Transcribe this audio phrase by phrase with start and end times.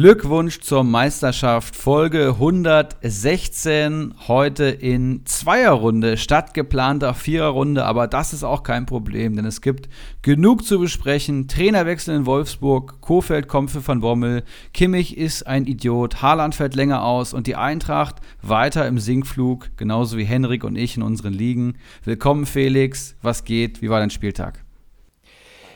[0.00, 6.16] Glückwunsch zur Meisterschaft, Folge 116, heute in Zweierrunde.
[6.16, 9.88] Statt geplanter Viererrunde, aber das ist auch kein Problem, denn es gibt
[10.22, 11.48] genug zu besprechen.
[11.48, 17.02] Trainerwechsel in Wolfsburg, Kofeld kommt für Van Bommel, Kimmich ist ein Idiot, Haaland fällt länger
[17.02, 17.34] aus.
[17.34, 21.74] Und die Eintracht weiter im Sinkflug, genauso wie Henrik und ich in unseren Ligen.
[22.04, 24.62] Willkommen Felix, was geht, wie war dein Spieltag?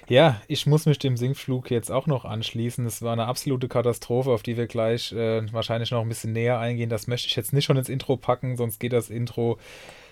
[0.09, 2.85] Ja, ich muss mich dem Sinkflug jetzt auch noch anschließen.
[2.87, 6.59] Es war eine absolute Katastrophe, auf die wir gleich äh, wahrscheinlich noch ein bisschen näher
[6.59, 6.91] eingehen.
[6.91, 9.59] Das möchte ich jetzt nicht schon ins Intro packen, sonst geht das Intro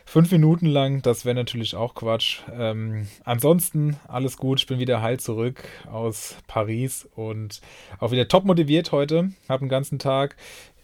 [0.05, 1.03] fünf Minuten lang.
[1.03, 2.41] Das wäre natürlich auch Quatsch.
[2.53, 4.61] Ähm, ansonsten alles gut.
[4.61, 7.61] Ich bin wieder heil zurück aus Paris und
[7.99, 9.33] auch wieder top motiviert heute.
[9.49, 10.37] Habe einen ganzen Tag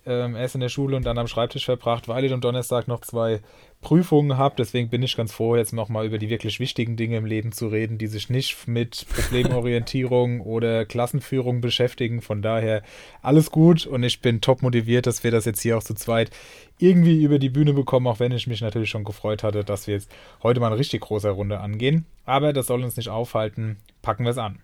[0.07, 3.01] ähm, erst in der Schule und dann am Schreibtisch verbracht, weil ich am Donnerstag noch
[3.01, 3.41] zwei
[3.81, 4.55] Prüfungen habe.
[4.59, 7.69] Deswegen bin ich ganz froh, jetzt nochmal über die wirklich wichtigen Dinge im Leben zu
[7.69, 12.21] reden, die sich nicht mit Problemorientierung oder Klassenführung beschäftigen.
[12.21, 12.83] Von daher
[13.23, 16.31] alles gut und ich bin top motiviert, dass wir das jetzt hier auch zu zweit
[16.79, 19.95] irgendwie über die Bühne bekommen, auch wenn ich mich natürlich schon gefreut hatte, dass wir
[19.95, 20.11] jetzt
[20.43, 22.07] heute mal eine richtig große Runde angehen.
[22.25, 23.77] Aber das soll uns nicht aufhalten.
[24.03, 24.59] Packen wir es an.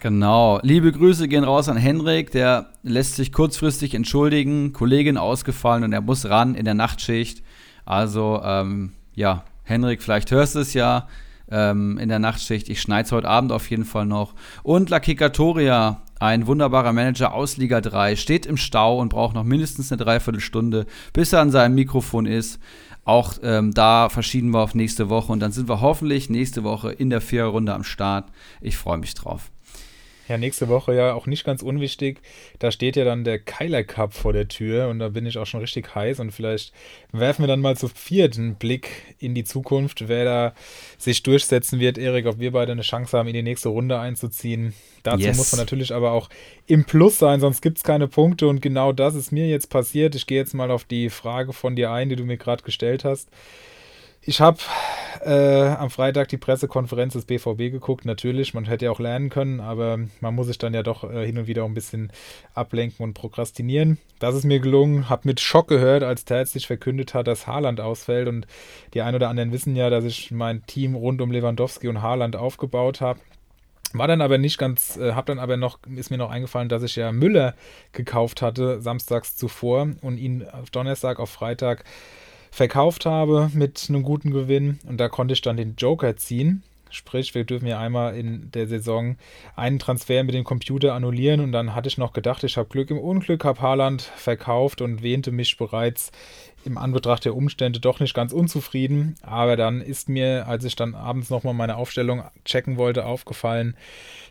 [0.00, 0.60] Genau.
[0.62, 6.00] Liebe Grüße gehen raus an Henrik, der lässt sich kurzfristig entschuldigen, Kollegin ausgefallen und er
[6.00, 7.42] muss ran in der Nachtschicht.
[7.88, 11.08] Also, ähm, ja, Henrik, vielleicht hörst du es ja
[11.50, 12.68] ähm, in der Nachtschicht.
[12.68, 14.34] Ich schneide es heute Abend auf jeden Fall noch.
[14.62, 19.44] Und La Kikatoria, ein wunderbarer Manager aus Liga 3, steht im Stau und braucht noch
[19.44, 22.60] mindestens eine Dreiviertelstunde, bis er an seinem Mikrofon ist.
[23.06, 26.92] Auch ähm, da verschieden wir auf nächste Woche und dann sind wir hoffentlich nächste Woche
[26.92, 28.30] in der Viererrunde am Start.
[28.60, 29.50] Ich freue mich drauf.
[30.28, 32.20] Ja, nächste Woche ja auch nicht ganz unwichtig.
[32.58, 35.46] Da steht ja dann der Keiler Cup vor der Tür und da bin ich auch
[35.46, 36.72] schon richtig heiß und vielleicht
[37.12, 40.54] werfen wir dann mal zu vierten Blick in die Zukunft, wer da
[40.98, 41.96] sich durchsetzen wird.
[41.96, 44.74] Erik, ob wir beide eine Chance haben, in die nächste Runde einzuziehen.
[45.02, 45.38] Dazu yes.
[45.38, 46.28] muss man natürlich aber auch
[46.66, 50.14] im Plus sein, sonst gibt es keine Punkte und genau das ist mir jetzt passiert.
[50.14, 53.04] Ich gehe jetzt mal auf die Frage von dir ein, die du mir gerade gestellt
[53.04, 53.30] hast.
[54.28, 54.58] Ich habe
[55.24, 58.52] äh, am Freitag die Pressekonferenz des BVB geguckt, natürlich.
[58.52, 61.38] Man hätte ja auch lernen können, aber man muss sich dann ja doch äh, hin
[61.38, 62.12] und wieder ein bisschen
[62.52, 63.96] ablenken und prokrastinieren.
[64.18, 65.08] Das ist mir gelungen.
[65.08, 68.28] Habe mit Schock gehört, als Terz sich verkündet hat, dass Haaland ausfällt.
[68.28, 68.46] Und
[68.92, 72.36] die ein oder anderen wissen ja, dass ich mein Team rund um Lewandowski und Haaland
[72.36, 73.20] aufgebaut habe.
[73.94, 76.82] War dann aber nicht ganz, äh, hab dann aber noch, ist mir noch eingefallen, dass
[76.82, 77.54] ich ja Müller
[77.92, 81.84] gekauft hatte, samstags zuvor und ihn auf Donnerstag, auf Freitag
[82.50, 86.62] verkauft habe mit einem guten Gewinn und da konnte ich dann den Joker ziehen.
[86.90, 89.16] Sprich, wir dürfen ja einmal in der Saison
[89.56, 92.90] einen Transfer mit dem Computer annullieren und dann hatte ich noch gedacht, ich habe Glück
[92.90, 96.10] im Unglück, habe Haaland verkauft und wähnte mich bereits
[96.64, 99.16] im Anbetracht der Umstände doch nicht ganz unzufrieden.
[99.22, 103.76] Aber dann ist mir, als ich dann abends nochmal meine Aufstellung checken wollte, aufgefallen,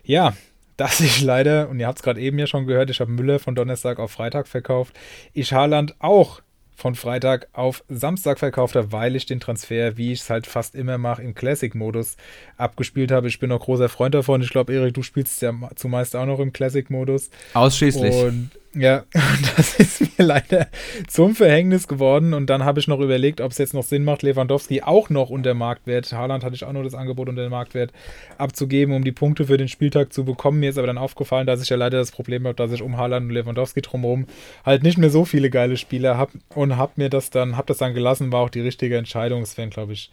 [0.02, 0.34] ja,
[0.76, 3.38] dass ich leider, und ihr habt es gerade eben ja schon gehört, ich habe Müller
[3.38, 4.94] von Donnerstag auf Freitag verkauft,
[5.32, 6.40] ich Haaland auch
[6.78, 10.76] von Freitag auf Samstag verkauft habe, weil ich den Transfer, wie ich es halt fast
[10.76, 12.16] immer mache, im Classic-Modus
[12.56, 13.26] abgespielt habe.
[13.26, 14.42] Ich bin auch großer Freund davon.
[14.42, 17.30] Ich glaube, Erik, du spielst ja zumeist auch noch im Classic-Modus.
[17.52, 18.14] Ausschließlich.
[18.14, 19.04] Und ja,
[19.56, 20.68] das ist mir leider
[21.06, 22.34] zum Verhängnis geworden.
[22.34, 25.30] Und dann habe ich noch überlegt, ob es jetzt noch Sinn macht, Lewandowski auch noch
[25.30, 27.92] unter Marktwert, Haaland hatte ich auch noch das Angebot unter Marktwert
[28.38, 30.60] abzugeben, um die Punkte für den Spieltag zu bekommen.
[30.60, 32.96] Mir ist aber dann aufgefallen, dass ich ja leider das Problem habe, dass ich um
[32.96, 34.26] Haaland und Lewandowski drumherum
[34.64, 37.78] halt nicht mehr so viele geile Spieler habe und habe mir das dann, habe das
[37.78, 39.42] dann gelassen, war auch die richtige Entscheidung.
[39.42, 40.10] Es wären, glaube ich,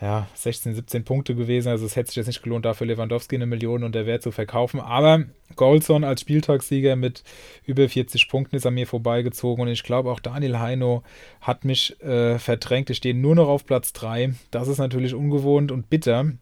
[0.00, 1.68] ja, 16, 17 Punkte gewesen.
[1.68, 4.30] Also es hätte sich jetzt nicht gelohnt, dafür Lewandowski eine Million und der Wert zu
[4.30, 4.80] verkaufen.
[4.80, 5.24] Aber
[5.56, 7.24] Goldson als Spieltagssieger mit
[7.64, 9.62] über 40 Punkten ist an mir vorbeigezogen.
[9.62, 11.02] Und ich glaube, auch Daniel Heino
[11.40, 12.90] hat mich äh, verdrängt.
[12.90, 14.34] Ich stehe nur noch auf Platz 3.
[14.50, 16.32] Das ist natürlich ungewohnt und bitter.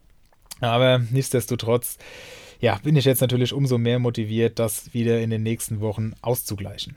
[0.59, 1.97] Aber nichtsdestotrotz,
[2.59, 6.95] ja, bin ich jetzt natürlich umso mehr motiviert, das wieder in den nächsten Wochen auszugleichen.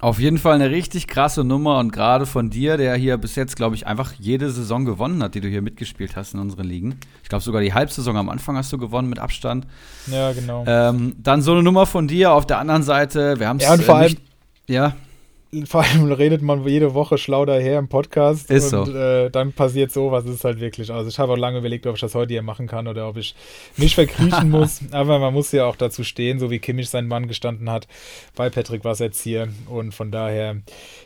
[0.00, 3.56] Auf jeden Fall eine richtig krasse Nummer und gerade von dir, der hier bis jetzt,
[3.56, 6.96] glaube ich, einfach jede Saison gewonnen hat, die du hier mitgespielt hast in unseren Ligen.
[7.22, 9.66] Ich glaube sogar die Halbsaison am Anfang hast du gewonnen mit Abstand.
[10.06, 10.64] Ja, genau.
[10.66, 13.40] Ähm, dann so eine Nummer von dir auf der anderen Seite.
[13.40, 14.16] Wir haben es ja, und vor äh, allem,
[14.68, 14.96] ja
[15.64, 18.96] vor allem redet man jede Woche schlau daher im Podcast ist und so.
[18.96, 20.92] äh, dann passiert sowas, ist halt wirklich.
[20.92, 23.16] Also ich habe auch lange überlegt, ob ich das heute hier machen kann oder ob
[23.16, 23.34] ich
[23.76, 24.80] mich verkriechen muss.
[24.90, 27.86] Aber man muss ja auch dazu stehen, so wie Kimmich sein Mann gestanden hat.
[28.34, 30.56] Bei Patrick war es jetzt hier und von daher,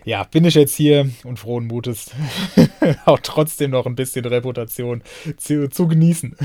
[0.05, 2.11] ja, bin ich jetzt hier und frohen Mutes
[3.05, 5.03] auch trotzdem noch ein bisschen Reputation
[5.37, 6.37] zu, zu genießen.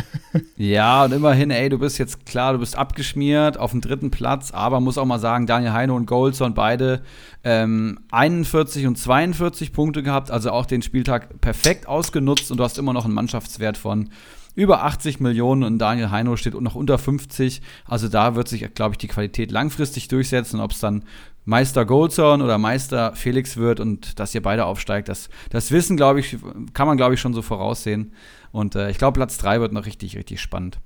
[0.57, 4.51] ja, und immerhin, ey, du bist jetzt klar, du bist abgeschmiert auf dem dritten Platz,
[4.51, 7.01] aber muss auch mal sagen, Daniel Heine und Goldson beide
[7.45, 12.77] ähm, 41 und 42 Punkte gehabt, also auch den Spieltag perfekt ausgenutzt und du hast
[12.77, 14.09] immer noch einen Mannschaftswert von
[14.55, 17.61] über 80 Millionen und Daniel Heino steht noch unter 50.
[17.85, 20.61] Also da wird sich, glaube ich, die Qualität langfristig durchsetzen.
[20.61, 21.03] Ob es dann
[21.43, 26.21] Meister Goldson oder Meister Felix wird und dass ihr beide aufsteigt, das, das Wissen, glaube
[26.21, 26.37] ich,
[26.73, 28.13] kann man, glaube ich, schon so voraussehen.
[28.51, 30.79] Und äh, ich glaube, Platz 3 wird noch richtig, richtig spannend.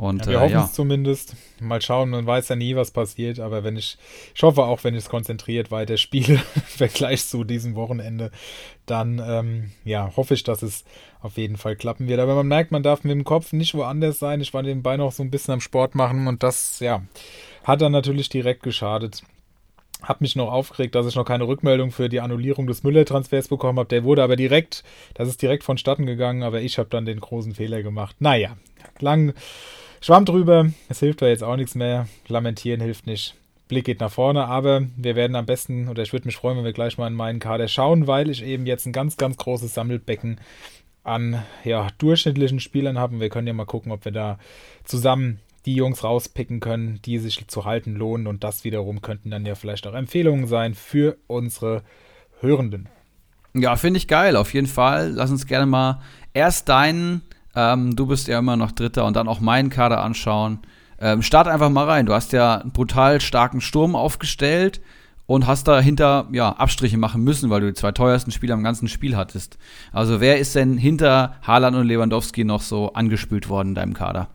[0.00, 0.64] Und, ja, wir äh, hoffen ja.
[0.64, 1.36] es zumindest.
[1.60, 3.98] Mal schauen, man weiß ja nie, was passiert, aber wenn ich,
[4.34, 8.30] ich hoffe auch, wenn ich es konzentriert weiter spiele, im Vergleich zu diesem Wochenende,
[8.86, 10.84] dann ähm, ja, hoffe ich, dass es
[11.20, 12.18] auf jeden Fall klappen wird.
[12.18, 14.40] Aber man merkt, man darf mit dem Kopf nicht woanders sein.
[14.40, 17.02] Ich war nebenbei noch so ein bisschen am Sport machen und das, ja,
[17.64, 19.22] hat dann natürlich direkt geschadet.
[20.00, 23.78] Hab mich noch aufgeregt, dass ich noch keine Rückmeldung für die Annullierung des Müller-Transfers bekommen
[23.78, 23.90] habe.
[23.90, 24.82] Der wurde aber direkt,
[25.12, 28.16] das ist direkt vonstatten gegangen, aber ich habe dann den großen Fehler gemacht.
[28.18, 28.56] Naja,
[28.98, 29.34] lang
[30.00, 32.08] Schwamm drüber, es hilft ja jetzt auch nichts mehr.
[32.28, 33.34] Lamentieren hilft nicht.
[33.68, 36.64] Blick geht nach vorne, aber wir werden am besten, oder ich würde mich freuen, wenn
[36.64, 39.74] wir gleich mal in meinen Kader schauen, weil ich eben jetzt ein ganz, ganz großes
[39.74, 40.40] Sammelbecken
[41.04, 43.20] an ja, durchschnittlichen Spielern habe.
[43.20, 44.38] Wir können ja mal gucken, ob wir da
[44.84, 48.26] zusammen die Jungs rauspicken können, die sich zu halten lohnen.
[48.26, 51.82] Und das wiederum könnten dann ja vielleicht auch Empfehlungen sein für unsere
[52.40, 52.88] Hörenden.
[53.54, 55.10] Ja, finde ich geil, auf jeden Fall.
[55.10, 56.00] Lass uns gerne mal
[56.32, 57.22] erst deinen,
[57.54, 60.60] ähm, du bist ja immer noch Dritter, und dann auch meinen Kader anschauen.
[61.00, 62.06] Ähm, start einfach mal rein.
[62.06, 64.80] Du hast ja einen brutal starken Sturm aufgestellt
[65.26, 68.88] und hast dahinter ja, Abstriche machen müssen, weil du die zwei teuersten Spieler im ganzen
[68.88, 69.58] Spiel hattest.
[69.92, 74.28] Also wer ist denn hinter Haaland und Lewandowski noch so angespült worden in deinem Kader?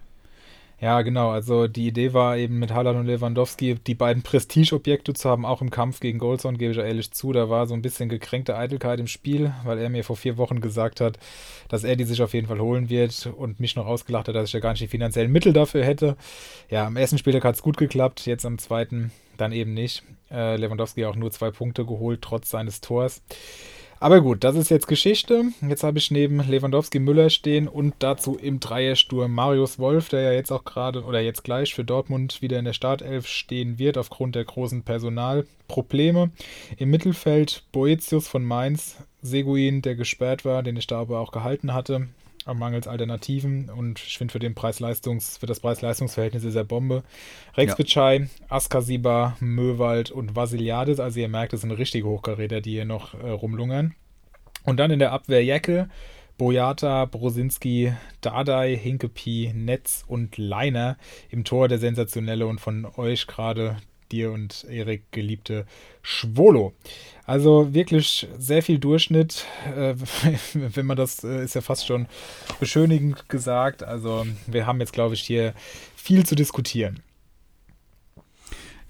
[0.81, 1.29] Ja, genau.
[1.29, 5.61] Also die Idee war eben mit Haaland und Lewandowski die beiden Prestigeobjekte zu haben, auch
[5.61, 7.31] im Kampf gegen Goldson, gebe ich ehrlich zu.
[7.31, 10.59] Da war so ein bisschen gekränkte Eitelkeit im Spiel, weil er mir vor vier Wochen
[10.59, 11.17] gesagt hat,
[11.69, 14.49] dass er die sich auf jeden Fall holen wird und mich noch ausgelacht hat, dass
[14.49, 16.17] ich ja gar nicht die finanziellen Mittel dafür hätte.
[16.69, 20.03] Ja, am ersten Spieltag hat es gut geklappt, jetzt am zweiten dann eben nicht.
[20.29, 23.21] Äh, Lewandowski auch nur zwei Punkte geholt, trotz seines Tors.
[24.05, 25.45] Aber gut, das ist jetzt Geschichte.
[25.67, 30.31] Jetzt habe ich neben Lewandowski Müller stehen und dazu im Dreiersturm Marius Wolf, der ja
[30.31, 34.35] jetzt auch gerade oder jetzt gleich für Dortmund wieder in der Startelf stehen wird aufgrund
[34.35, 36.29] der großen Personalprobleme.
[36.77, 41.73] Im Mittelfeld Boetius von Mainz, Seguin, der gesperrt war, den ich da aber auch gehalten
[41.73, 42.07] hatte
[42.53, 47.03] mangels Alternativen und ich finde für den Preis-Leistungs, für das Preis-Leistungs-Verhältnis ist er Bombe.
[47.55, 47.75] Rex ja.
[47.75, 53.13] Bitschei, Askasiba, Möwald und Vasiliadis, also ihr merkt, das sind richtige Hochkaräter, die hier noch
[53.15, 53.95] äh, rumlungern.
[54.63, 55.89] Und dann in der Abwehr Jacke,
[56.37, 60.97] Boyata, Brosinski, Dardai, Hinkepi, Netz und Leiner
[61.29, 63.77] im Tor der sensationelle und von euch gerade
[64.11, 65.65] dir und Erik geliebte
[66.01, 66.73] Schwolo.
[67.25, 69.95] Also wirklich sehr viel Durchschnitt, äh,
[70.53, 72.07] wenn man das, äh, ist ja fast schon
[72.59, 73.83] beschönigend gesagt.
[73.83, 75.53] Also wir haben jetzt, glaube ich, hier
[75.95, 77.01] viel zu diskutieren.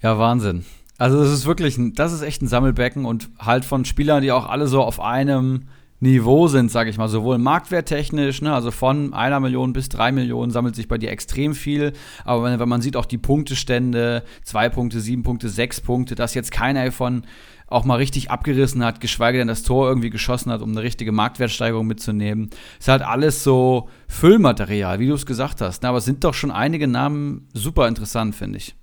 [0.02, 0.64] Ja, Wahnsinn.
[0.98, 4.32] Also das ist wirklich, ein, das ist echt ein Sammelbecken und halt von Spielern, die
[4.32, 5.68] auch alle so auf einem
[6.00, 10.50] Niveau sind, sage ich mal, sowohl marktwerttechnisch, ne, also von einer Million bis drei Millionen
[10.50, 11.94] sammelt sich bei dir extrem viel.
[12.24, 16.34] Aber wenn, wenn man sieht auch die Punktestände, zwei Punkte, sieben Punkte, sechs Punkte, dass
[16.34, 17.22] jetzt keiner davon
[17.68, 21.12] auch mal richtig abgerissen hat, geschweige denn das Tor irgendwie geschossen hat, um eine richtige
[21.12, 22.50] Marktwertsteigerung mitzunehmen.
[22.78, 25.82] Ist halt alles so Füllmaterial, wie du es gesagt hast.
[25.82, 25.88] Ne?
[25.88, 28.76] Aber es sind doch schon einige Namen super interessant, finde ich.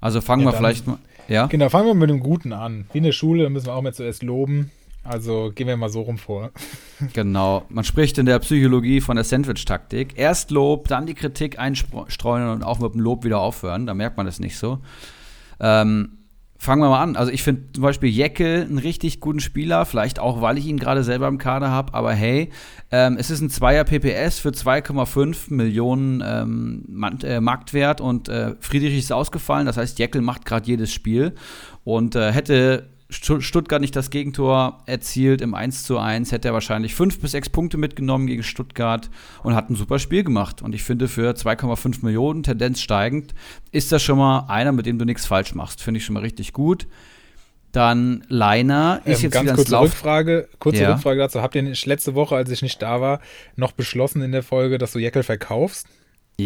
[0.00, 0.98] Also fangen ja, wir vielleicht mal.
[1.28, 1.46] Ja?
[1.46, 2.86] Genau, fangen wir mit dem Guten an.
[2.92, 4.70] Wie in der Schule müssen wir auch mal zuerst loben.
[5.04, 6.50] Also gehen wir mal so rum vor.
[7.14, 7.64] Genau.
[7.68, 10.16] Man spricht in der Psychologie von der Sandwich-Taktik.
[10.16, 13.86] Erst Lob, dann die Kritik einstreuen und auch mit dem Lob wieder aufhören.
[13.86, 14.78] Da merkt man es nicht so.
[15.58, 16.18] Ähm,
[16.62, 17.16] fangen wir mal an.
[17.16, 20.78] Also ich finde zum Beispiel Jeckel einen richtig guten Spieler, vielleicht auch, weil ich ihn
[20.78, 22.50] gerade selber im Kader habe, aber hey,
[22.92, 28.96] ähm, es ist ein Zweier PPS für 2,5 Millionen ähm, äh, Marktwert und äh, Friedrich
[28.96, 31.34] ist ausgefallen, das heißt, Jeckel macht gerade jedes Spiel
[31.82, 36.94] und äh, hätte Stuttgart nicht das Gegentor erzielt im 1 zu 1, hätte er wahrscheinlich
[36.94, 39.10] fünf bis sechs Punkte mitgenommen gegen Stuttgart
[39.42, 40.62] und hat ein super Spiel gemacht.
[40.62, 43.34] Und ich finde, für 2,5 Millionen, Tendenz steigend,
[43.70, 45.82] ist das schon mal einer, mit dem du nichts falsch machst.
[45.82, 46.86] Finde ich schon mal richtig gut.
[47.72, 50.92] Dann Leiner ist ähm, jetzt ganz wieder kurze Lauf Rückfrage, kurze ja.
[50.92, 51.42] Rückfrage dazu.
[51.42, 53.20] Habt ihr letzte Woche, als ich nicht da war,
[53.56, 55.86] noch beschlossen in der Folge, dass du Jeckel verkaufst?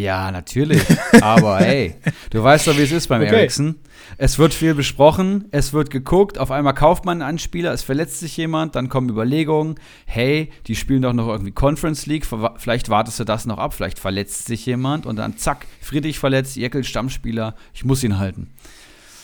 [0.03, 0.83] Ja, natürlich.
[1.21, 1.95] Aber hey,
[2.31, 3.35] du weißt doch, wie es ist beim okay.
[3.35, 3.77] Ericsson.
[4.19, 8.21] Es wird viel besprochen, es wird geguckt, auf einmal kauft man einen Spieler, es verletzt
[8.21, 9.75] sich jemand, dann kommen Überlegungen,
[10.07, 12.27] hey, die spielen doch noch irgendwie Conference League,
[12.57, 16.57] vielleicht wartest du das noch ab, vielleicht verletzt sich jemand und dann zack, Friedrich verletzt,
[16.57, 18.51] Jeckel Stammspieler, ich muss ihn halten.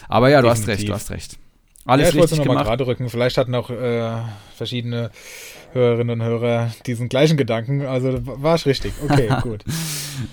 [0.09, 0.69] Aber ja, du Definitiv.
[0.69, 1.38] hast recht, du hast recht.
[1.85, 3.09] Alles ja, ich wollte nochmal gerade rücken.
[3.09, 4.12] Vielleicht hatten auch äh,
[4.57, 5.11] verschiedene
[5.73, 7.87] Hörerinnen und Hörer diesen gleichen Gedanken.
[7.87, 8.93] Also war ich richtig.
[9.02, 9.64] Okay, gut.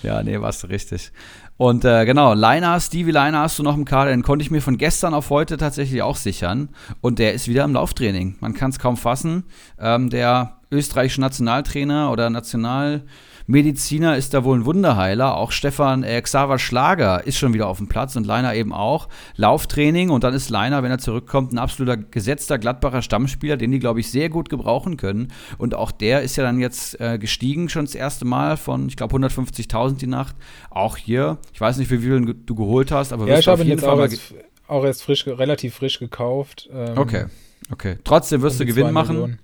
[0.03, 1.11] ja, nee, warst du richtig.
[1.57, 4.61] Und äh, genau, Leiner, Stevie Leiner hast du noch im Kader, den konnte ich mir
[4.61, 6.69] von gestern auf heute tatsächlich auch sichern.
[7.01, 8.37] Und der ist wieder im Lauftraining.
[8.39, 9.43] Man kann es kaum fassen.
[9.79, 13.03] Ähm, der österreichische Nationaltrainer oder National
[13.49, 15.35] Mediziner ist da wohl ein Wunderheiler.
[15.35, 19.09] Auch Stefan äh, Xaver Schlager ist schon wieder auf dem Platz und Leiner eben auch.
[19.37, 23.79] Lauftraining und dann ist Leiner, wenn er zurückkommt, ein absoluter gesetzter Gladbacher Stammspieler, den die,
[23.79, 25.29] glaube ich, sehr gut gebrauchen können.
[25.57, 28.95] Und auch der ist ja dann jetzt äh, gestiegen schon das erste Mal von, ich
[28.95, 30.35] glaube, 150.000 die Nacht.
[30.69, 33.83] Auch hier, ich weiß nicht, wie viel du geholt hast, aber ja, ich habe jetzt
[33.83, 34.35] auch erst,
[34.67, 36.69] auch erst frisch, relativ frisch gekauft.
[36.71, 37.25] Ähm, okay,
[37.71, 37.97] okay.
[38.03, 39.15] Trotzdem wirst du Gewinn machen.
[39.15, 39.39] Millionen.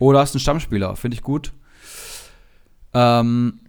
[0.00, 1.52] Oder hast einen Stammspieler, finde ich gut.
[2.94, 3.60] Ähm,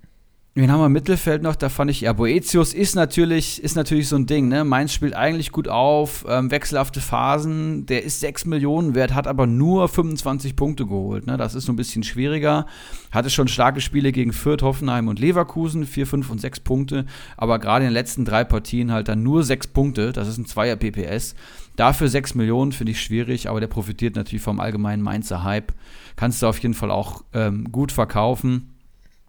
[0.58, 1.58] Wen haben wir im Mittelfeld noch?
[1.58, 4.64] Da fand ich, ja, Boetius ist natürlich, ist natürlich so ein Ding, ne?
[4.64, 7.86] Mainz spielt eigentlich gut auf, ähm, wechselhafte Phasen.
[7.88, 11.36] Der ist 6 Millionen wert, hat aber nur 25 Punkte geholt, ne?
[11.36, 12.68] Das ist so ein bisschen schwieriger.
[13.12, 17.06] Hatte schon starke Spiele gegen Fürth, Hoffenheim und Leverkusen, 4, 5 und 6 Punkte.
[17.36, 20.14] Aber gerade in den letzten drei Partien halt dann nur 6 Punkte.
[20.14, 21.36] Das ist ein Zweier PPS.
[21.76, 25.74] Dafür 6 Millionen finde ich schwierig, aber der profitiert natürlich vom allgemeinen Mainzer Hype.
[26.16, 28.75] Kannst du auf jeden Fall auch ähm, gut verkaufen.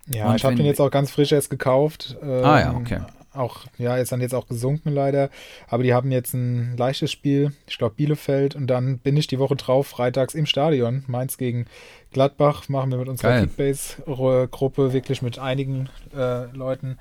[0.08, 2.16] Ja, und ich habe den jetzt auch ganz frisch erst gekauft.
[2.22, 3.00] Ähm, ah ja, okay.
[3.32, 5.28] Auch, ja, ist dann jetzt auch gesunken leider.
[5.68, 8.54] Aber die haben jetzt ein leichtes Spiel, ich glaube Bielefeld.
[8.56, 11.04] Und dann bin ich die Woche drauf, freitags im Stadion.
[11.06, 11.66] Mainz gegen
[12.12, 16.96] Gladbach machen wir mit unserer Kickbase-Gruppe wirklich mit einigen äh, Leuten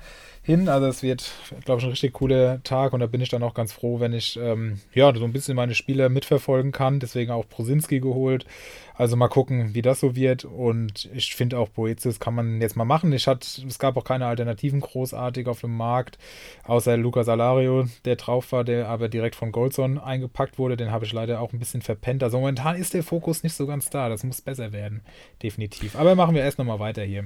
[0.46, 0.68] hin.
[0.68, 1.32] Also es wird,
[1.64, 4.12] glaube ich, ein richtig cooler Tag und da bin ich dann auch ganz froh, wenn
[4.12, 7.00] ich ähm, ja so ein bisschen meine Spiele mitverfolgen kann.
[7.00, 8.46] Deswegen auch Prosinski geholt.
[8.94, 10.44] Also mal gucken, wie das so wird.
[10.44, 13.12] Und ich finde auch Boetius kann man jetzt mal machen.
[13.12, 16.16] Ich hatte, es gab auch keine Alternativen großartig auf dem Markt,
[16.64, 20.76] außer Luca Salario, der drauf war, der aber direkt von Goldson eingepackt wurde.
[20.76, 22.22] Den habe ich leider auch ein bisschen verpennt.
[22.22, 24.08] Also momentan ist der Fokus nicht so ganz da.
[24.08, 25.02] Das muss besser werden,
[25.42, 25.96] definitiv.
[25.96, 27.24] Aber machen wir erst nochmal weiter hier.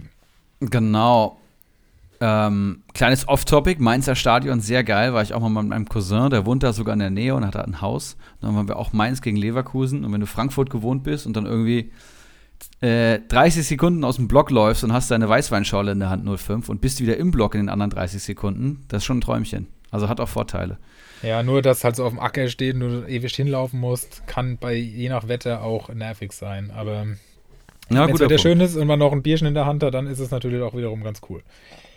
[0.60, 1.38] Genau.
[2.22, 6.44] Ähm, kleines Off-Topic, Mainzer Stadion, sehr geil, war ich auch mal mit meinem Cousin, der
[6.44, 8.18] wohnt da sogar in der Nähe und hat da ein Haus.
[8.42, 11.46] dann waren wir auch Mainz gegen Leverkusen und wenn du Frankfurt gewohnt bist und dann
[11.46, 11.92] irgendwie
[12.82, 16.68] äh, 30 Sekunden aus dem Block läufst und hast deine Weißweinschorle in der Hand 05
[16.68, 19.68] und bist wieder im Block in den anderen 30 Sekunden, das ist schon ein Träumchen.
[19.90, 20.78] Also hat auch Vorteile.
[21.22, 24.58] Ja, nur dass halt so auf dem Acker steht und du ewig hinlaufen musst, kann
[24.58, 26.70] bei je nach Wetter auch nervig sein.
[26.70, 27.06] Aber
[27.90, 30.06] ja, wenn es schön ist und man noch ein Bierchen in der Hand hat, dann
[30.06, 31.42] ist es natürlich auch wiederum ganz cool.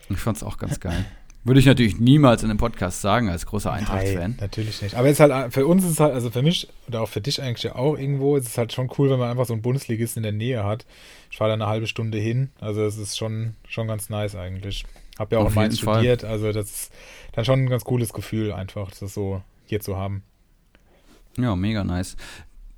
[0.10, 1.06] Ich fand es auch ganz geil.
[1.46, 4.38] Würde ich natürlich niemals in einem Podcast sagen, als großer Eintracht-Fan.
[4.40, 4.96] Natürlich nicht.
[4.96, 7.20] Aber es ist halt, für uns ist es halt, also für mich oder auch für
[7.20, 9.62] dich eigentlich ja auch irgendwo, ist es halt schon cool, wenn man einfach so einen
[9.62, 10.86] Bundesligist in der Nähe hat.
[11.32, 12.52] Ich fahre da eine halbe Stunde hin.
[12.62, 14.86] Also es ist schon, schon ganz nice eigentlich.
[15.20, 16.94] Hab ja auch Auf in Mainz studiert, also das ist
[17.34, 20.24] dann schon ein ganz cooles Gefühl, einfach das so hier zu haben.
[21.38, 22.16] Ja, mega nice.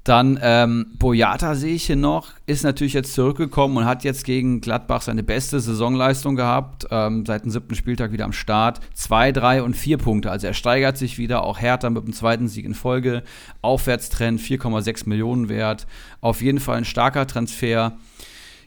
[0.06, 4.62] Dann ähm, Boyata sehe ich hier noch, ist natürlich jetzt zurückgekommen und hat jetzt gegen
[4.62, 8.82] Gladbach seine beste Saisonleistung gehabt, ähm, seit dem siebten Spieltag wieder am Start.
[8.94, 10.30] Zwei, drei und vier Punkte.
[10.30, 13.24] Also er steigert sich wieder, auch härter mit dem zweiten Sieg in Folge.
[13.64, 15.88] Aufwärtstrend, 4,6 Millionen wert.
[16.22, 17.98] Auf jeden Fall ein starker Transfer.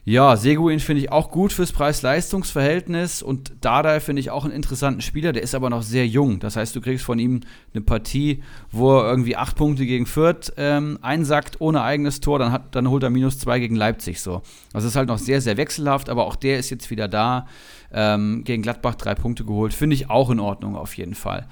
[0.05, 5.01] Ja, Seguin finde ich auch gut fürs Preis-Leistungs-Verhältnis und Dada finde ich auch einen interessanten
[5.01, 6.39] Spieler, der ist aber noch sehr jung.
[6.39, 7.41] Das heißt, du kriegst von ihm
[7.73, 8.41] eine Partie,
[8.71, 12.89] wo er irgendwie acht Punkte gegen Fürth ähm, einsackt, ohne eigenes Tor, dann, hat, dann
[12.89, 14.41] holt er minus zwei gegen Leipzig so.
[14.73, 17.47] Das ist halt noch sehr, sehr wechselhaft, aber auch der ist jetzt wieder da.
[17.91, 21.47] Ähm, gegen Gladbach drei Punkte geholt, finde ich auch in Ordnung auf jeden Fall.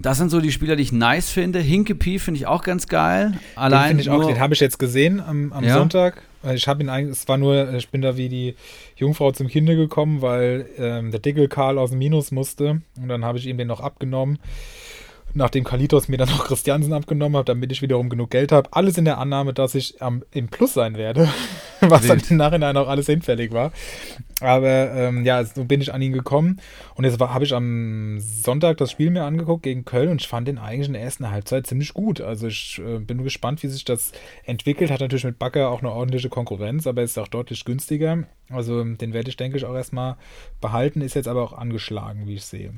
[0.00, 1.58] Das sind so die Spieler, die ich nice finde.
[1.58, 3.38] Hinkepie finde ich auch ganz geil.
[3.54, 5.76] Allein den ich auch, den habe ich jetzt gesehen am, am ja.
[5.76, 6.22] Sonntag.
[6.54, 8.54] Ich habe ihn eigentlich, es war nur, ich bin da wie die
[8.96, 12.80] Jungfrau zum Kinde gekommen, weil ähm, der Dickel Karl aus dem Minus musste.
[12.96, 14.38] Und dann habe ich ihm den noch abgenommen
[15.34, 18.68] nachdem Kalitos mir dann noch Christiansen abgenommen hat, damit ich wiederum genug Geld habe.
[18.72, 21.28] Alles in der Annahme, dass ich ähm, im Plus sein werde,
[21.80, 22.10] was Wild.
[22.10, 23.72] dann im Nachhinein auch alles hinfällig war.
[24.40, 26.60] Aber ähm, ja, so bin ich an ihn gekommen.
[26.94, 30.48] Und jetzt habe ich am Sonntag das Spiel mir angeguckt gegen Köln und ich fand
[30.48, 32.20] den eigentlich in der ersten Halbzeit ziemlich gut.
[32.20, 34.12] Also ich äh, bin gespannt, wie sich das
[34.44, 34.90] entwickelt.
[34.90, 38.24] Hat natürlich mit Bakker auch eine ordentliche Konkurrenz, aber ist auch deutlich günstiger.
[38.48, 40.16] Also den werde ich, denke ich, auch erstmal
[40.60, 41.02] behalten.
[41.02, 42.72] Ist jetzt aber auch angeschlagen, wie ich sehe.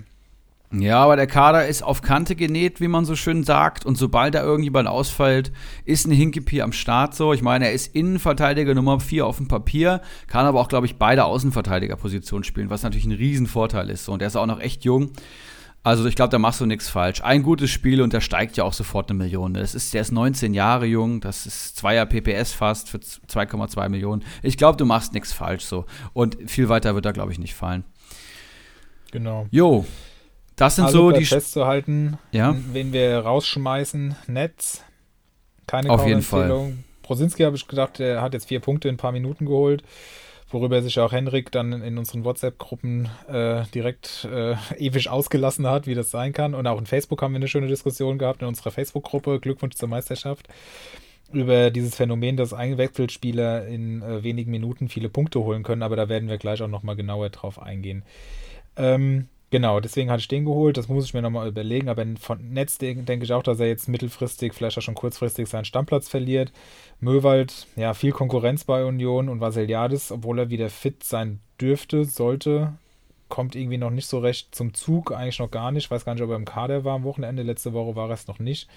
[0.73, 3.85] Ja, aber der Kader ist auf Kante genäht, wie man so schön sagt.
[3.85, 5.53] Und sobald da irgendjemand ausfällt,
[5.85, 7.35] ist ein Hinkepi am Start so.
[7.35, 10.97] Ich meine, er ist Innenverteidiger Nummer 4 auf dem Papier, kann aber auch, glaube ich,
[10.97, 14.07] beide Außenverteidigerpositionen spielen, was natürlich ein Riesenvorteil ist.
[14.07, 14.13] So.
[14.13, 15.11] Und er ist auch noch echt jung.
[15.85, 17.23] Also ich glaube, da machst du nichts falsch.
[17.23, 19.53] Ein gutes Spiel und der steigt ja auch sofort eine Million.
[19.53, 24.23] Das ist, der ist 19 Jahre jung, das ist zweier PPS fast für 2,2 Millionen.
[24.43, 25.85] Ich glaube, du machst nichts falsch so.
[26.13, 27.85] Und viel weiter wird da, glaube ich, nicht fallen.
[29.11, 29.49] Genau.
[29.51, 29.85] Jo,
[30.63, 31.25] das sind also so die.
[31.25, 32.57] festzuhalten, ja?
[32.73, 34.17] wen wir rausschmeißen.
[34.29, 34.85] Netz.
[35.67, 36.73] Keine Auf jeden Fall.
[37.03, 39.83] Prosinski habe ich gedacht, der hat jetzt vier Punkte in ein paar Minuten geholt,
[40.51, 45.95] worüber sich auch Henrik dann in unseren WhatsApp-Gruppen äh, direkt äh, ewig ausgelassen hat, wie
[45.95, 46.55] das sein kann.
[46.55, 49.41] Und auch in Facebook haben wir eine schöne Diskussion gehabt in unserer Facebook-Gruppe.
[49.41, 50.49] Glückwunsch zur Meisterschaft.
[51.33, 56.09] über dieses Phänomen, dass Eingewechselspieler in äh, wenigen Minuten viele Punkte holen können, aber da
[56.09, 58.05] werden wir gleich auch nochmal genauer drauf eingehen.
[58.77, 62.53] Ähm, genau, deswegen hatte ich den geholt, das muss ich mir nochmal überlegen, aber von
[62.53, 66.51] Netz denke ich auch, dass er jetzt mittelfristig, vielleicht auch schon kurzfristig seinen Stammplatz verliert.
[66.99, 72.73] Möwald, ja, viel Konkurrenz bei Union und Vasiliadis, obwohl er wieder fit sein dürfte, sollte,
[73.29, 75.85] kommt irgendwie noch nicht so recht zum Zug, eigentlich noch gar nicht.
[75.85, 77.43] Ich weiß gar nicht, ob er im Kader war am Wochenende.
[77.43, 78.69] Letzte Woche war er es noch nicht.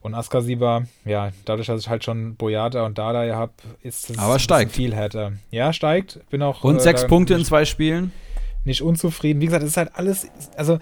[0.00, 3.52] Und Askasiba, ja, dadurch, dass ich halt schon Boyata und Dada habe,
[3.82, 4.72] ist es Aber steigt.
[4.72, 5.32] viel härter.
[5.50, 6.20] Ja, steigt.
[6.30, 6.62] Bin auch.
[6.62, 8.12] Und äh, sechs Punkte in zwei Spielen.
[8.66, 9.40] Nicht unzufrieden.
[9.40, 10.28] Wie gesagt, es ist halt alles.
[10.56, 10.78] Also,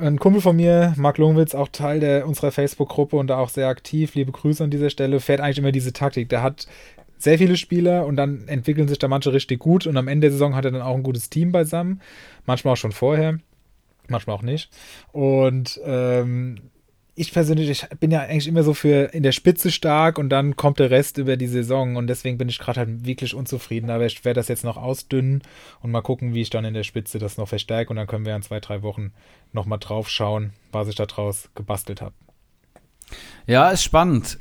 [0.00, 3.68] ein Kumpel von mir, Marc Lungwitz, auch Teil der, unserer Facebook-Gruppe und da auch sehr
[3.68, 6.28] aktiv, liebe Grüße an dieser Stelle, fährt eigentlich immer diese Taktik.
[6.28, 6.66] Der hat
[7.18, 10.32] sehr viele Spieler und dann entwickeln sich da manche richtig gut und am Ende der
[10.32, 12.00] Saison hat er dann auch ein gutes Team beisammen.
[12.46, 13.38] Manchmal auch schon vorher,
[14.08, 14.70] manchmal auch nicht.
[15.12, 16.56] Und ähm,
[17.14, 20.56] ich persönlich, ich bin ja eigentlich immer so für in der Spitze stark und dann
[20.56, 23.90] kommt der Rest über die Saison und deswegen bin ich gerade halt wirklich unzufrieden.
[23.90, 25.42] Aber ich werde das jetzt noch ausdünnen
[25.82, 28.24] und mal gucken, wie ich dann in der Spitze das noch verstärke und dann können
[28.24, 29.12] wir in zwei, drei Wochen
[29.52, 32.14] nochmal drauf schauen, was ich da draus gebastelt habe.
[33.46, 34.38] Ja, ist spannend.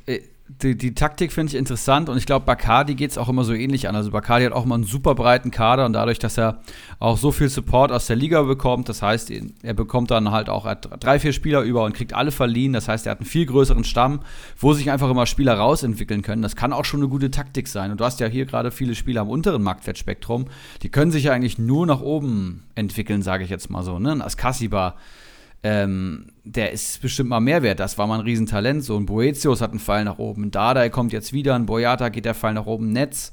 [0.60, 3.53] Die, die Taktik finde ich interessant und ich glaube, Bacardi geht es auch immer so
[3.53, 3.96] ähnlich an.
[3.96, 6.60] Also Bacardi hat auch immer einen super breiten Kader und dadurch, dass er
[7.00, 10.72] auch so viel Support aus der Liga bekommt, das heißt, er bekommt dann halt auch
[11.00, 12.74] drei, vier Spieler über und kriegt alle verliehen.
[12.74, 14.22] Das heißt, er hat einen viel größeren Stamm,
[14.58, 16.41] wo sich einfach immer Spieler rausentwickeln können.
[16.41, 17.91] Das kann auch schon eine gute Taktik sein.
[17.91, 20.46] Und du hast ja hier gerade viele Spieler am unteren Marktwertspektrum,
[20.81, 24.00] die können sich ja eigentlich nur nach oben entwickeln, sage ich jetzt mal so.
[24.00, 24.24] Ne?
[24.24, 24.96] Askasiba
[25.63, 27.80] ähm, der ist bestimmt mal mehr wert.
[27.80, 28.84] Das war mal ein Riesentalent.
[28.84, 30.51] So ein Boetius hat einen Fall nach oben.
[30.51, 31.56] Dada kommt jetzt wieder.
[31.56, 32.91] Ein Boyata geht der Fall nach oben.
[32.91, 33.32] Netz.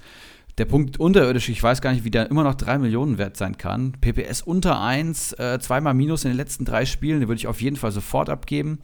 [0.58, 3.56] Der Punkt unterirdisch, ich weiß gar nicht, wie der immer noch 3 Millionen wert sein
[3.58, 3.92] kann.
[4.00, 7.61] PPS unter 1, äh, zweimal Minus in den letzten drei Spielen, den würde ich auf
[7.61, 8.80] jeden Fall sofort abgeben.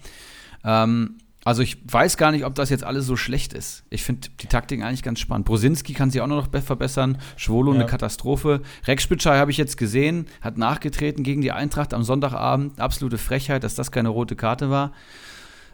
[0.64, 3.85] Ähm, also ich weiß gar nicht, ob das jetzt alles so schlecht ist.
[3.90, 5.46] Ich finde die Taktik eigentlich ganz spannend.
[5.46, 7.18] Brosinski kann sich auch noch verbessern.
[7.37, 7.80] Schwolo ja.
[7.80, 8.62] eine Katastrophe.
[8.87, 12.80] Rex Spitschei habe ich jetzt gesehen, hat nachgetreten gegen die Eintracht am Sonntagabend.
[12.80, 14.92] Absolute Frechheit, dass das keine rote Karte war.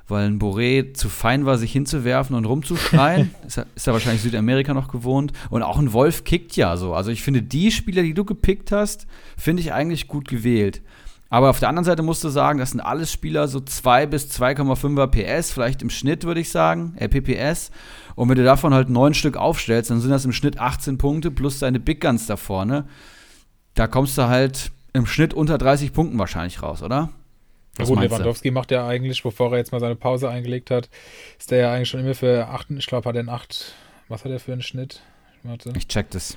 [0.09, 3.33] Weil ein Boré zu fein war, sich hinzuwerfen und rumzuschreien.
[3.47, 5.33] ist, er, ist er wahrscheinlich Südamerika noch gewohnt.
[5.51, 6.95] Und auch ein Wolf kickt ja so.
[6.95, 9.07] Also ich finde, die Spieler, die du gepickt hast,
[9.37, 10.83] finde ich eigentlich gut gewählt.
[11.33, 14.27] Aber auf der anderen Seite musst du sagen, das sind alles Spieler so 2 bis
[14.33, 17.71] 2,5er PS, vielleicht im Schnitt würde ich sagen, äh, PPS.
[18.17, 21.31] Und wenn du davon halt neun Stück aufstellst, dann sind das im Schnitt 18 Punkte
[21.31, 22.85] plus deine Big Guns da vorne.
[23.75, 27.11] Da kommst du halt im Schnitt unter 30 Punkten wahrscheinlich raus, oder?
[27.77, 30.91] Was gut, Lewandowski macht ja eigentlich, bevor er jetzt mal seine Pause eingelegt hat,
[31.39, 33.73] ist der ja eigentlich schon immer für 8, ich glaube, hat er einen 8,
[34.09, 35.01] was hat er für einen Schnitt?
[35.45, 35.73] Warte.
[35.77, 36.37] Ich check das.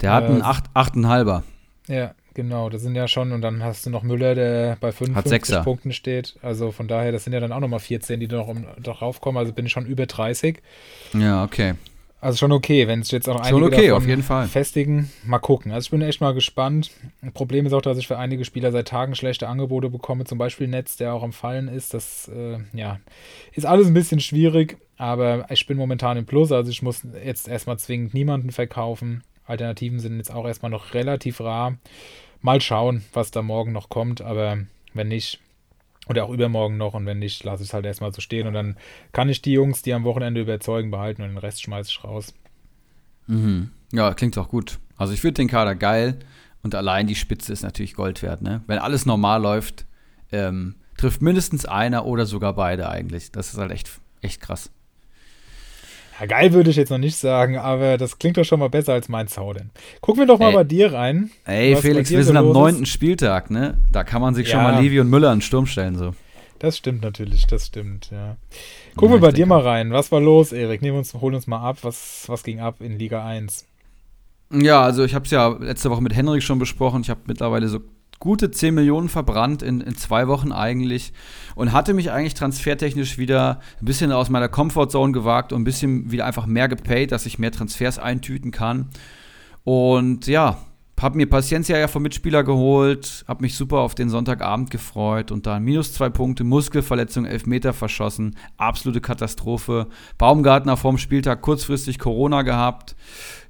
[0.00, 1.42] Der hat äh, einen 8,5er.
[1.88, 5.62] Ja, Genau, das sind ja schon, und dann hast du noch Müller, der bei 55
[5.64, 6.36] Punkten steht.
[6.42, 9.38] Also von daher, das sind ja dann auch nochmal 14, die noch, um, noch raufkommen.
[9.38, 10.58] Also bin ich schon über 30.
[11.14, 11.76] Ja, okay.
[12.20, 14.48] Also schon okay, wenn es jetzt auch einige okay, auf jeden Fall.
[14.48, 15.10] festigen.
[15.24, 15.72] Mal gucken.
[15.72, 16.90] Also ich bin echt mal gespannt.
[17.32, 20.24] Problem ist auch, dass ich für einige Spieler seit Tagen schlechte Angebote bekomme.
[20.24, 21.94] Zum Beispiel Netz, der auch am Fallen ist.
[21.94, 23.00] Das äh, ja,
[23.54, 24.76] ist alles ein bisschen schwierig.
[24.98, 26.52] Aber ich bin momentan im Plus.
[26.52, 29.22] Also ich muss jetzt erstmal zwingend niemanden verkaufen.
[29.46, 31.78] Alternativen sind jetzt auch erstmal noch relativ rar.
[32.40, 34.58] Mal schauen, was da morgen noch kommt, aber
[34.94, 35.40] wenn nicht,
[36.08, 38.54] oder auch übermorgen noch, und wenn nicht, lasse ich es halt erstmal so stehen und
[38.54, 38.76] dann
[39.12, 42.34] kann ich die Jungs, die am Wochenende überzeugen, behalten und den Rest schmeiße ich raus.
[43.26, 43.70] Mhm.
[43.92, 44.78] Ja, klingt auch gut.
[44.96, 46.18] Also ich finde den Kader geil
[46.62, 48.62] und allein die Spitze ist natürlich Gold wert, ne?
[48.66, 49.86] Wenn alles normal läuft,
[50.32, 53.32] ähm, trifft mindestens einer oder sogar beide eigentlich.
[53.32, 53.90] Das ist halt echt,
[54.22, 54.70] echt krass.
[56.18, 58.94] Ja, geil würde ich jetzt noch nicht sagen, aber das klingt doch schon mal besser
[58.94, 59.70] als mein Zaudern.
[60.00, 61.30] Gucken wir doch mal ey, bei dir rein.
[61.44, 63.76] Ey, Felix, wir sind am neunten Spieltag, ne?
[63.92, 64.54] Da kann man sich ja.
[64.54, 66.14] schon mal Levi und Müller in den Sturm stellen, so.
[66.58, 68.36] Das stimmt natürlich, das stimmt, ja.
[68.94, 69.92] Gucken ja, wir bei dir mal rein.
[69.92, 70.80] Was war los, Erik?
[70.80, 71.78] Nehmen uns, holen uns mal ab.
[71.82, 73.66] Was, was ging ab in Liga 1?
[74.52, 77.02] Ja, also ich habe es ja letzte Woche mit Henrik schon besprochen.
[77.02, 77.80] Ich habe mittlerweile so
[78.18, 81.12] gute 10 Millionen verbrannt in, in zwei Wochen eigentlich
[81.54, 86.10] und hatte mich eigentlich transfertechnisch wieder ein bisschen aus meiner Comfortzone gewagt und ein bisschen
[86.10, 88.88] wieder einfach mehr gepaid, dass ich mehr Transfers eintüten kann.
[89.64, 90.58] Und ja,
[91.00, 95.46] habe mir Paciencia ja vom Mitspieler geholt, habe mich super auf den Sonntagabend gefreut und
[95.46, 99.88] dann minus zwei Punkte, Muskelverletzung, Elfmeter verschossen, absolute Katastrophe.
[100.16, 102.96] Baumgartner vorm Spieltag kurzfristig Corona gehabt.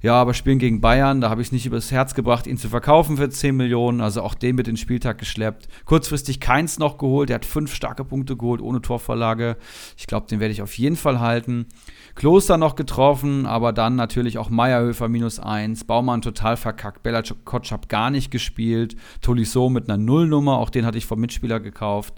[0.01, 2.69] Ja, aber spielen gegen Bayern, da habe ich es nicht übers Herz gebracht, ihn zu
[2.69, 5.67] verkaufen für 10 Millionen, also auch den mit den Spieltag geschleppt.
[5.85, 9.57] Kurzfristig keins noch geholt, der hat fünf starke Punkte geholt, ohne Torvorlage.
[9.97, 11.67] Ich glaube, den werde ich auf jeden Fall halten.
[12.17, 17.89] Kloster noch getroffen, aber dann natürlich auch Meierhöfer minus eins, Baumann total verkackt, Bella Kotschap
[17.89, 22.15] gar nicht gespielt, Tolisso mit einer Nullnummer, auch den hatte ich vom Mitspieler gekauft.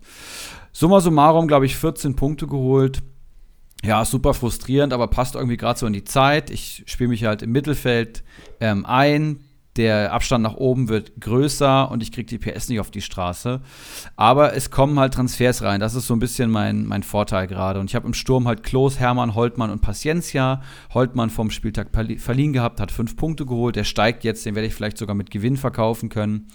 [0.71, 3.03] Summa summarum, glaube ich, 14 Punkte geholt.
[3.83, 6.49] Ja, super frustrierend, aber passt irgendwie gerade so in die Zeit.
[6.49, 8.23] Ich spiele mich halt im Mittelfeld
[8.61, 9.41] ähm, ein.
[9.77, 13.61] Der Abstand nach oben wird größer und ich kriege die PS nicht auf die Straße.
[14.15, 15.79] Aber es kommen halt Transfers rein.
[15.79, 17.79] Das ist so ein bisschen mein, mein Vorteil gerade.
[17.79, 20.61] Und ich habe im Sturm halt Klos, Hermann, Holtmann und Paciencia.
[20.93, 23.75] Holtmann vom Spieltag verliehen gehabt, hat fünf Punkte geholt.
[23.75, 26.47] Der steigt jetzt, den werde ich vielleicht sogar mit Gewinn verkaufen können.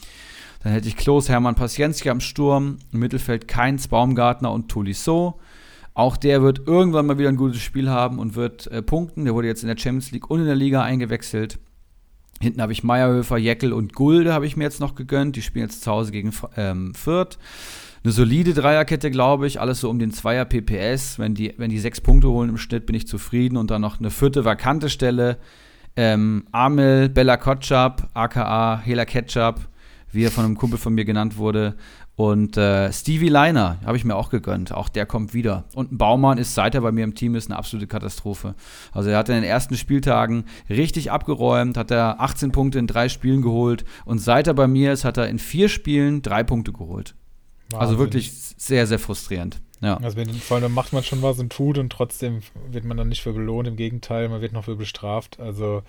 [0.63, 2.79] Dann hätte ich Klos, Hermann, Paciencia im Sturm.
[2.93, 5.39] Im Mittelfeld Keins, Baumgartner und Tolisso.
[5.95, 9.25] Auch der wird irgendwann mal wieder ein gutes Spiel haben und wird äh, punkten.
[9.25, 11.61] Der wurde jetzt in der Champions League und in der Liga eingewechselt.
[12.45, 15.35] Hinten habe ich Meierhöfer, Jeckel und Gulde habe ich mir jetzt noch gegönnt.
[15.35, 17.39] Die spielen jetzt zu Hause gegen ähm, Fürth.
[18.05, 19.61] Eine solide Dreierkette, glaube ich.
[19.61, 21.19] Alles so um den Zweier PPS.
[21.19, 23.57] Wenn die, wenn die sechs Punkte holen im Schnitt, bin ich zufrieden.
[23.57, 25.39] Und dann noch eine vierte vakante Stelle.
[25.97, 29.61] Ähm, Amel, Bella Kotschap, aka Hela Ketchup,
[30.13, 31.77] wie er von einem Kumpel von mir genannt wurde.
[32.17, 34.73] Und äh, Stevie Liner habe ich mir auch gegönnt.
[34.73, 35.65] Auch der kommt wieder.
[35.75, 38.55] Und ein Baumann ist, seit er bei mir im Team ist, eine absolute Katastrophe.
[38.93, 43.09] Also er hat in den ersten Spieltagen richtig abgeräumt, hat er 18 Punkte in drei
[43.09, 43.85] Spielen geholt.
[44.05, 47.17] Und seit er bei mir ist, hat er in vier Spielen drei Punkte geholt.
[47.17, 47.81] Also Wahnsinn.
[47.81, 49.61] Also wirklich sehr, sehr frustrierend.
[49.81, 49.97] Ja.
[49.97, 53.09] Also wenn, vor allem macht man schon was und tut und trotzdem wird man dann
[53.09, 53.67] nicht für belohnt.
[53.67, 55.41] Im Gegenteil, man wird noch für bestraft.
[55.41, 55.83] Also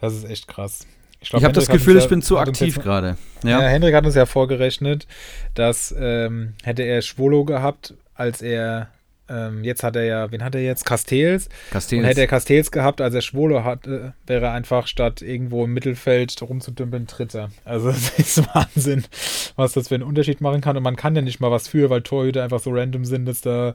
[0.00, 0.86] das ist echt krass.
[1.24, 3.16] Ich, ich habe das Gefühl, ich bin zu aktiv gerade.
[3.42, 3.62] Ja.
[3.62, 5.06] ja, Hendrik hat uns ja vorgerechnet,
[5.54, 8.88] dass ähm, hätte er Schwolo gehabt, als er
[9.28, 10.84] ähm, jetzt hat er ja, wen hat er jetzt?
[10.84, 11.48] Castells.
[11.70, 12.02] Castells.
[12.02, 15.72] Und hätte er Castells gehabt, als er Schwolo hatte, wäre er einfach statt irgendwo im
[15.72, 17.50] Mittelfeld rumzudümpeln Dritter.
[17.64, 19.04] Also das ist Wahnsinn,
[19.56, 20.76] was das für einen Unterschied machen kann.
[20.76, 23.40] Und man kann ja nicht mal was für, weil Torhüter einfach so random sind, dass
[23.40, 23.74] da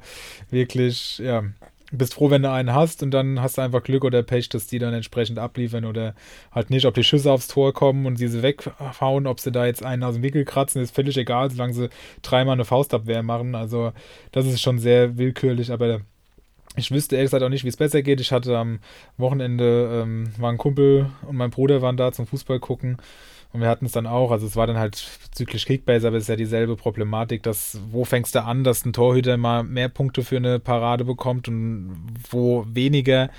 [0.52, 1.44] wirklich, ja,
[1.92, 4.68] bist froh, wenn du einen hast und dann hast du einfach Glück oder Pech, dass
[4.68, 6.16] die dann entsprechend abliefern oder
[6.52, 9.84] halt nicht, ob die Schüsse aufs Tor kommen und sie weghauen, ob sie da jetzt
[9.84, 11.90] einen aus dem Wickel kratzen, ist völlig egal, solange sie
[12.22, 13.56] dreimal eine Faustabwehr machen.
[13.56, 13.92] Also
[14.32, 16.02] das ist schon sehr willkürlich, aber
[16.76, 18.22] ich wüsste ehrlich gesagt auch nicht, wie es besser geht.
[18.22, 18.80] Ich hatte am
[19.18, 22.98] Wochenende, ähm, war ein Kumpel und mein Bruder waren da zum Fußball gucken
[23.52, 26.24] und wir hatten es dann auch, also es war dann halt bezüglich Kickbase, aber es
[26.24, 30.24] ist ja dieselbe Problematik, dass wo fängst du an, dass ein Torhüter mal mehr Punkte
[30.24, 31.96] für eine Parade bekommt und
[32.30, 33.30] wo weniger.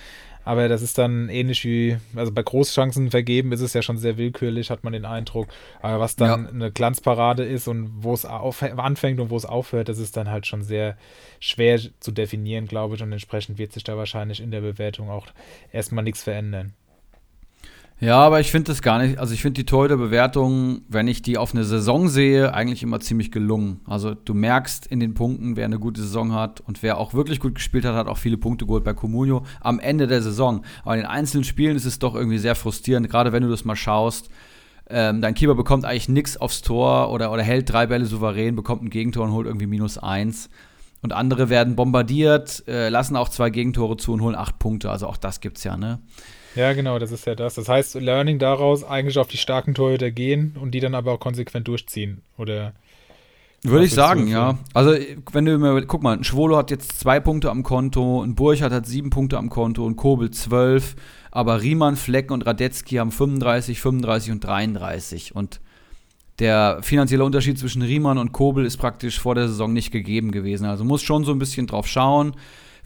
[0.43, 4.17] Aber das ist dann ähnlich wie, also bei Großchancen vergeben ist es ja schon sehr
[4.17, 5.49] willkürlich, hat man den Eindruck.
[5.81, 6.51] Aber was dann ja.
[6.51, 10.47] eine Glanzparade ist und wo es anfängt und wo es aufhört, das ist dann halt
[10.47, 10.97] schon sehr
[11.39, 13.03] schwer zu definieren, glaube ich.
[13.03, 15.27] Und entsprechend wird sich da wahrscheinlich in der Bewertung auch
[15.73, 16.73] erstmal nichts verändern.
[18.03, 21.37] Ja, aber ich finde das gar nicht, also ich finde die Torhüter-Bewertung, wenn ich die
[21.37, 23.83] auf eine Saison sehe, eigentlich immer ziemlich gelungen.
[23.85, 27.41] Also du merkst in den Punkten, wer eine gute Saison hat und wer auch wirklich
[27.41, 30.63] gut gespielt hat, hat auch viele Punkte geholt bei Comunio am Ende der Saison.
[30.83, 33.67] Aber in den einzelnen Spielen ist es doch irgendwie sehr frustrierend, gerade wenn du das
[33.67, 34.31] mal schaust.
[34.89, 38.83] Ähm, dein Keeper bekommt eigentlich nichts aufs Tor oder, oder hält drei Bälle souverän, bekommt
[38.83, 40.49] ein Gegentor und holt irgendwie minus eins.
[41.03, 44.91] Und andere werden bombardiert, äh, lassen auch zwei Gegentore zu und holen acht Punkte.
[44.91, 45.99] Also auch das gibt's ja, ne?
[46.55, 47.55] Ja, genau, das ist ja das.
[47.55, 51.21] Das heißt, Learning daraus eigentlich auf die starken Torhüter gehen und die dann aber auch
[51.21, 52.73] konsequent durchziehen, oder?
[53.63, 54.59] Würde ich sagen, ja.
[54.73, 54.97] Also,
[55.33, 58.73] wenn du mir, guck mal, ein Schwolo hat jetzt zwei Punkte am Konto, ein Burchardt
[58.73, 60.97] hat sieben Punkte am Konto, ein Kobel zwölf,
[61.31, 65.37] aber Riemann, Flecken und Radetzky haben 35, 35 und 33.
[65.37, 65.61] Und
[66.39, 70.65] der finanzielle Unterschied zwischen Riemann und Kobel ist praktisch vor der Saison nicht gegeben gewesen.
[70.65, 72.33] Also muss schon so ein bisschen drauf schauen.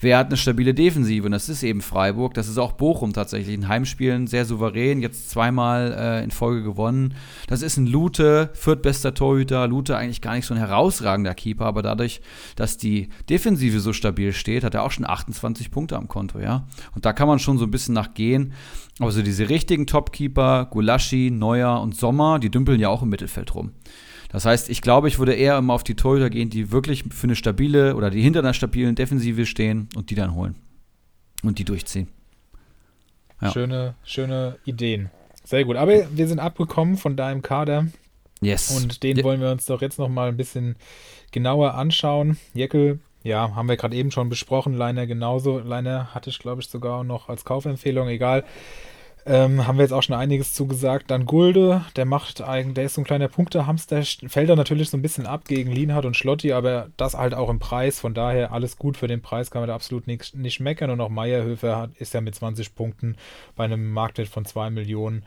[0.00, 1.26] Wer hat eine stabile Defensive?
[1.26, 2.34] Und das ist eben Freiburg.
[2.34, 3.54] Das ist auch Bochum tatsächlich.
[3.54, 7.14] In Heimspielen sehr souverän, jetzt zweimal äh, in Folge gewonnen.
[7.46, 9.66] Das ist ein Lute, viertbester Torhüter.
[9.68, 12.20] Lute eigentlich gar nicht so ein herausragender Keeper, aber dadurch,
[12.56, 16.66] dass die Defensive so stabil steht, hat er auch schon 28 Punkte am Konto, ja.
[16.94, 18.52] Und da kann man schon so ein bisschen nachgehen.
[19.00, 23.54] Aber so diese richtigen Topkeeper, Gulaschi, Neuer und Sommer, die dümpeln ja auch im Mittelfeld
[23.54, 23.72] rum.
[24.34, 27.28] Das heißt, ich glaube, ich würde eher immer auf die Torhüter gehen, die wirklich für
[27.28, 30.56] eine stabile oder die hinter einer stabilen Defensive stehen und die dann holen.
[31.44, 32.08] Und die durchziehen.
[33.40, 33.52] Ja.
[33.52, 35.10] Schöne, schöne Ideen.
[35.44, 35.76] Sehr gut.
[35.76, 37.86] Aber wir sind abgekommen von deinem Kader.
[38.40, 38.72] Yes.
[38.76, 40.74] Und den wollen wir uns doch jetzt noch mal ein bisschen
[41.30, 42.36] genauer anschauen.
[42.54, 44.74] Jeckel, ja, haben wir gerade eben schon besprochen.
[44.74, 45.60] Leiner genauso.
[45.60, 48.08] Leiner hatte ich, glaube ich, sogar noch als Kaufempfehlung.
[48.08, 48.42] Egal.
[49.26, 51.10] Ähm, haben wir jetzt auch schon einiges zugesagt.
[51.10, 54.98] Dann Gulde, der macht eigentlich, der ist so ein kleiner Punktehamster, fällt da natürlich so
[54.98, 58.00] ein bisschen ab gegen Lienhardt und Schlotti, aber das halt auch im Preis.
[58.00, 60.90] Von daher alles gut für den Preis, kann man da absolut nicht, nicht meckern.
[60.90, 63.16] Und auch Meierhöfer hat, ist ja mit 20 Punkten
[63.56, 65.24] bei einem Marktwert von 2 Millionen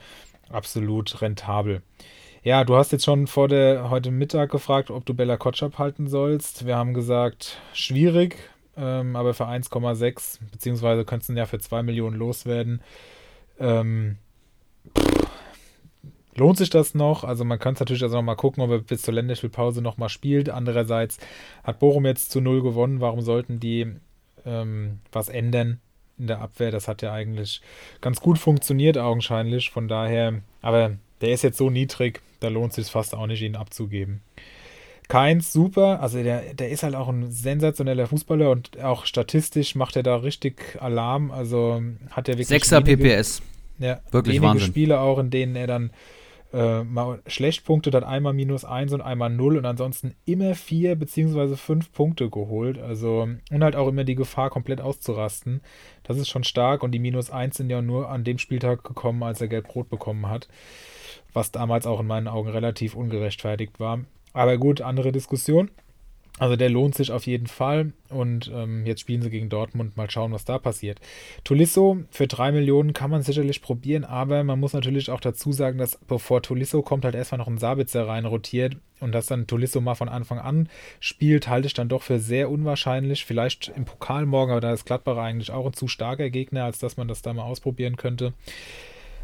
[0.49, 1.81] absolut rentabel.
[2.43, 6.07] Ja, du hast jetzt schon vor der heute Mittag gefragt, ob du Bella Kotschap halten
[6.07, 6.67] sollst.
[6.67, 8.38] Wir haben gesagt, schwierig,
[8.77, 12.81] ähm, aber für 1,6, beziehungsweise könntest du ja für 2 Millionen loswerden.
[13.60, 14.17] Ähm,
[16.36, 17.24] lohnt sich das noch?
[17.24, 19.98] Also man kann es natürlich also noch mal gucken, ob er bis zur Länderspielpause noch
[19.98, 20.50] mal spielt.
[20.50, 21.17] Andererseits
[21.63, 23.02] hat Bochum jetzt zu null gewonnen.
[23.02, 23.88] Warum sollten die
[24.48, 25.80] ähm, was ändern
[26.17, 26.72] in der Abwehr.
[26.72, 27.62] Das hat ja eigentlich
[28.02, 29.70] ganz gut funktioniert, augenscheinlich.
[29.70, 33.41] Von daher, aber der ist jetzt so niedrig, da lohnt es sich fast auch nicht,
[33.41, 34.22] ihn abzugeben.
[35.08, 39.96] Keins super, also der, der ist halt auch ein sensationeller Fußballer und auch statistisch macht
[39.96, 41.32] er da richtig Alarm.
[41.32, 42.48] Also hat er wirklich.
[42.48, 43.41] Sechser wenige, PPS.
[43.80, 44.67] Ja, wirklich wenige Wahnsinn.
[44.67, 45.91] Spiele auch, in denen er dann
[46.54, 50.96] äh, mal schlecht punktet hat, einmal minus eins und einmal null und ansonsten immer vier
[50.96, 52.78] beziehungsweise fünf Punkte geholt.
[52.78, 55.62] Also und halt auch immer die Gefahr, komplett auszurasten.
[56.04, 59.24] Das ist schon stark und die minus eins sind ja nur an dem Spieltag gekommen,
[59.24, 60.48] als er Gelb-Rot bekommen hat.
[61.32, 64.00] Was damals auch in meinen Augen relativ ungerechtfertigt war.
[64.38, 65.71] Aber gut, andere Diskussion.
[66.38, 67.93] Also der lohnt sich auf jeden Fall.
[68.10, 69.97] Und ähm, jetzt spielen sie gegen Dortmund.
[69.97, 71.00] Mal schauen, was da passiert.
[71.43, 75.80] Tolisso für drei Millionen kann man sicherlich probieren, aber man muss natürlich auch dazu sagen,
[75.80, 78.78] dass bevor Tolisso kommt, halt erstmal noch ein Sabitzer rein rotiert.
[79.00, 80.69] Und dass dann Tolisso mal von Anfang an
[81.00, 83.26] spielt, halte ich dann doch für sehr unwahrscheinlich.
[83.26, 86.78] Vielleicht im Pokal morgen, aber da ist Gladbach eigentlich auch ein zu starker Gegner, als
[86.78, 88.34] dass man das da mal ausprobieren könnte.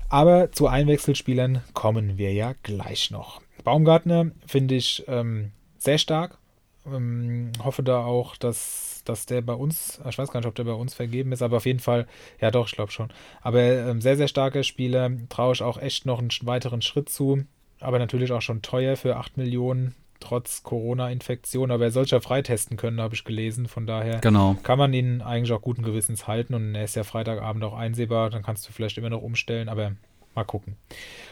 [0.10, 3.39] Aber zu Einwechselspielern kommen wir ja gleich noch.
[3.63, 6.38] Baumgartner finde ich ähm, sehr stark.
[6.86, 10.65] Ähm, hoffe da auch, dass, dass der bei uns, ich weiß gar nicht, ob der
[10.65, 12.08] bei uns vergeben ist, aber auf jeden Fall,
[12.41, 13.10] ja doch, ich glaube schon.
[13.41, 17.45] Aber ähm, sehr, sehr starker Spieler, traue ich auch echt noch einen weiteren Schritt zu.
[17.80, 21.69] Aber natürlich auch schon teuer für 8 Millionen, trotz Corona-Infektion.
[21.69, 23.67] Aber er soll ja freitesten können, habe ich gelesen.
[23.67, 24.56] Von daher genau.
[24.63, 26.54] kann man ihn eigentlich auch guten Gewissens halten.
[26.54, 28.30] Und er ist ja Freitagabend auch einsehbar.
[28.30, 29.67] Dann kannst du vielleicht immer noch umstellen.
[29.67, 29.93] Aber
[30.36, 30.78] Mal gucken.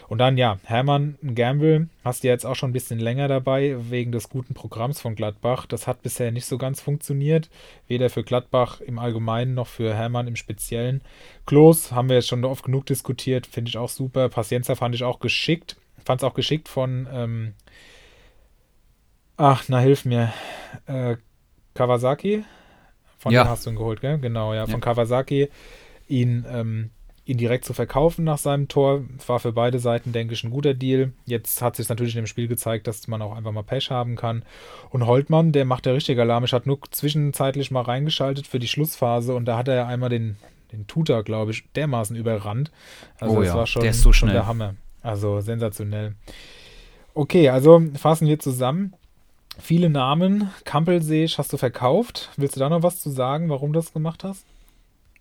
[0.08, 4.12] Und dann, ja, Hermann Gamble hast du jetzt auch schon ein bisschen länger dabei, wegen
[4.12, 5.66] des guten Programms von Gladbach.
[5.66, 7.50] Das hat bisher nicht so ganz funktioniert.
[7.88, 11.02] Weder für Gladbach im Allgemeinen noch für Hermann im Speziellen.
[11.46, 14.28] Klos haben wir jetzt schon oft genug diskutiert, finde ich auch super.
[14.30, 15.78] Pacienza fand ich auch geschickt.
[16.04, 17.54] Fand es auch geschickt von, ähm,
[19.38, 20.34] ach, na hilf mir,
[20.88, 21.16] äh,
[21.74, 22.44] Kawasaki.
[23.18, 23.44] Von ja.
[23.44, 24.18] dem hast du ihn geholt, gell?
[24.20, 24.80] Genau, ja, von ja.
[24.80, 25.50] Kawasaki
[26.08, 26.90] ihn ähm,
[27.32, 29.02] ihn direkt zu verkaufen nach seinem Tor.
[29.26, 31.14] War für beide Seiten, denke ich, ein guter Deal.
[31.26, 34.16] Jetzt hat sich natürlich in dem Spiel gezeigt, dass man auch einfach mal Pech haben
[34.16, 34.44] kann.
[34.90, 36.44] Und Holtmann, der macht ja richtig Alarm.
[36.44, 40.10] Ich hatte nur zwischenzeitlich mal reingeschaltet für die Schlussphase und da hat er ja einmal
[40.10, 40.36] den,
[40.72, 42.72] den Tutor, glaube ich, dermaßen überrannt.
[43.20, 44.76] Also oh das ja, war schon, der ist so schon der Hammer.
[45.02, 46.14] Also sensationell.
[47.14, 48.94] Okay, also fassen wir zusammen.
[49.58, 50.50] Viele Namen.
[50.64, 52.30] Kampel sehe ich, hast du verkauft.
[52.38, 54.46] Willst du da noch was zu sagen, warum du das gemacht hast?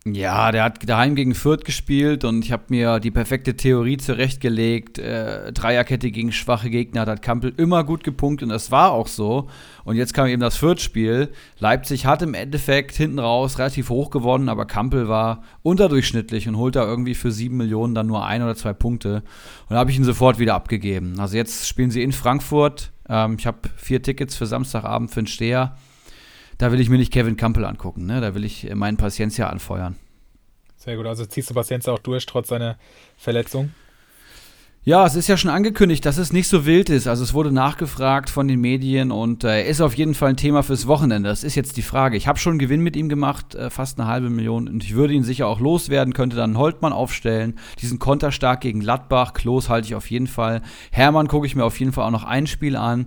[0.06, 4.98] Ja, der hat daheim gegen Fürth gespielt und ich habe mir die perfekte Theorie zurechtgelegt.
[4.98, 9.08] Äh, Dreierkette gegen schwache Gegner, da hat Kampel immer gut gepunktet und das war auch
[9.08, 9.50] so.
[9.84, 11.28] Und jetzt kam eben das Fürth-Spiel.
[11.58, 16.76] Leipzig hat im Endeffekt hinten raus relativ hoch gewonnen, aber Kampel war unterdurchschnittlich und holt
[16.76, 19.16] da irgendwie für sieben Millionen dann nur ein oder zwei Punkte.
[19.68, 21.20] Und da habe ich ihn sofort wieder abgegeben.
[21.20, 22.90] Also jetzt spielen sie in Frankfurt.
[23.06, 25.76] Ähm, ich habe vier Tickets für Samstagabend für den Steher
[26.61, 28.05] da will ich mir nicht Kevin Campbell angucken.
[28.05, 28.20] Ne?
[28.20, 29.96] Da will ich meinen Paciencia anfeuern.
[30.77, 31.07] Sehr gut.
[31.07, 32.77] Also ziehst du Paciencia auch durch, trotz seiner
[33.16, 33.70] Verletzung?
[34.83, 37.07] Ja, es ist ja schon angekündigt, dass es nicht so wild ist.
[37.07, 40.37] Also es wurde nachgefragt von den Medien und er äh, ist auf jeden Fall ein
[40.37, 41.29] Thema fürs Wochenende.
[41.29, 42.16] Das ist jetzt die Frage.
[42.16, 44.68] Ich habe schon einen Gewinn mit ihm gemacht, äh, fast eine halbe Million.
[44.68, 47.59] Und ich würde ihn sicher auch loswerden, könnte dann Holtmann aufstellen.
[47.81, 49.33] Diesen Konter stark gegen Gladbach.
[49.33, 50.62] Klos halte ich auf jeden Fall.
[50.90, 53.07] Hermann gucke ich mir auf jeden Fall auch noch ein Spiel an.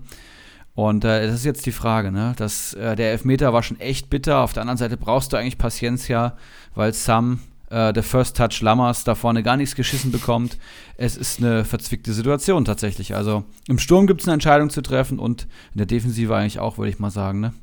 [0.76, 2.34] Und äh, das ist jetzt die Frage, ne?
[2.38, 4.40] Das, äh, der Elfmeter war schon echt bitter.
[4.40, 6.36] Auf der anderen Seite brauchst du eigentlich Paciencia,
[6.74, 10.58] weil Sam, äh, der First Touch Lammers, da vorne gar nichts geschissen bekommt.
[10.98, 13.16] Es ist eine verzwickte Situation tatsächlich.
[13.16, 16.80] Also im Sturm gibt es eine Entscheidung zu treffen und in der Defensive eigentlich auch,
[16.80, 17.54] würde ich mal sagen, ne?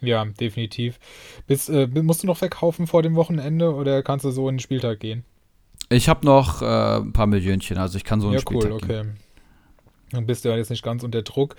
[0.00, 1.00] Ja, definitiv.
[1.48, 4.60] Bis, äh, musst du noch verkaufen vor dem Wochenende oder kannst du so in den
[4.60, 5.24] Spieltag gehen?
[5.90, 8.70] Ich habe noch äh, ein paar Millionchen, also ich kann so in den ja, Spieltag
[8.70, 8.86] cool, okay.
[8.86, 9.16] gehen.
[10.12, 11.56] Dann bist du ja jetzt nicht ganz unter Druck.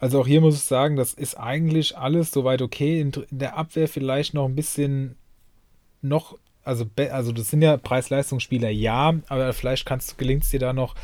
[0.00, 3.00] Also auch hier muss ich sagen, das ist eigentlich alles soweit okay.
[3.00, 5.16] In, der Abwehr vielleicht noch ein bisschen
[6.00, 9.88] noch, also, also das sind ja Preis-Leistungsspieler, ja, aber vielleicht
[10.18, 10.94] gelingt es dir da noch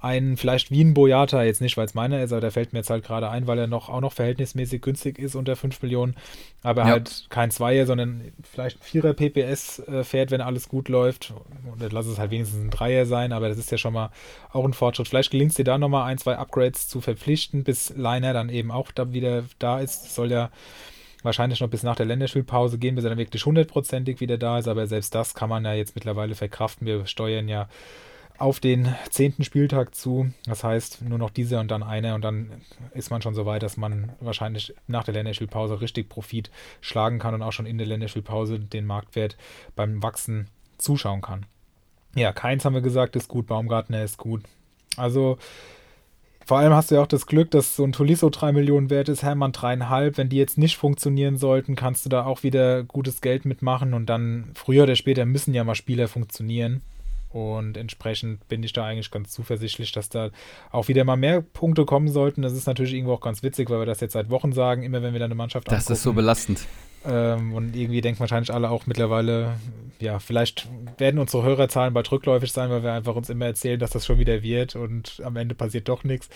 [0.00, 2.80] einen, vielleicht wie ein Boyata, jetzt nicht, weil es meiner ist, aber der fällt mir
[2.80, 6.14] jetzt halt gerade ein, weil er noch auch noch verhältnismäßig günstig ist unter 5 Millionen,
[6.62, 6.88] aber ja.
[6.88, 11.32] halt kein Zweier, sondern vielleicht ein Vierer PPS äh, fährt, wenn alles gut läuft.
[11.72, 14.10] Und lass es halt wenigstens ein Dreier sein, aber das ist ja schon mal
[14.52, 15.08] auch ein Fortschritt.
[15.08, 18.70] Vielleicht gelingt es dir da nochmal ein, zwei Upgrades zu verpflichten, bis Liner dann eben
[18.70, 20.04] auch da wieder da ist.
[20.04, 20.50] Das soll ja
[21.22, 24.68] wahrscheinlich noch bis nach der Länderspielpause gehen, bis er dann wirklich hundertprozentig wieder da ist.
[24.68, 26.86] Aber selbst das kann man ja jetzt mittlerweile verkraften.
[26.86, 27.68] Wir steuern ja
[28.38, 30.30] auf den zehnten Spieltag zu.
[30.46, 32.50] Das heißt, nur noch dieser und dann einer und dann
[32.94, 37.34] ist man schon so weit, dass man wahrscheinlich nach der Länderspielpause richtig Profit schlagen kann
[37.34, 39.36] und auch schon in der Länderspielpause den Marktwert
[39.74, 41.46] beim Wachsen zuschauen kann.
[42.14, 44.42] Ja, Keins haben wir gesagt, ist gut, Baumgartner ist gut.
[44.96, 45.38] Also
[46.46, 49.08] vor allem hast du ja auch das Glück, dass so ein Tolisso 3 Millionen wert
[49.08, 50.16] ist, Hermann 3,5.
[50.16, 54.06] Wenn die jetzt nicht funktionieren sollten, kannst du da auch wieder gutes Geld mitmachen und
[54.06, 56.82] dann früher oder später müssen ja mal Spieler funktionieren.
[57.36, 60.30] Und entsprechend bin ich da eigentlich ganz zuversichtlich, dass da
[60.72, 62.40] auch wieder mal mehr Punkte kommen sollten.
[62.40, 65.02] Das ist natürlich irgendwo auch ganz witzig, weil wir das jetzt seit Wochen sagen, immer
[65.02, 65.92] wenn wir da eine Mannschaft Das angucken.
[65.92, 66.66] ist so belastend.
[67.04, 69.52] Ähm, und irgendwie denken wahrscheinlich alle auch mittlerweile,
[70.00, 73.90] ja, vielleicht werden unsere Hörerzahlen bald rückläufig sein, weil wir einfach uns immer erzählen, dass
[73.90, 76.30] das schon wieder wird und am Ende passiert doch nichts.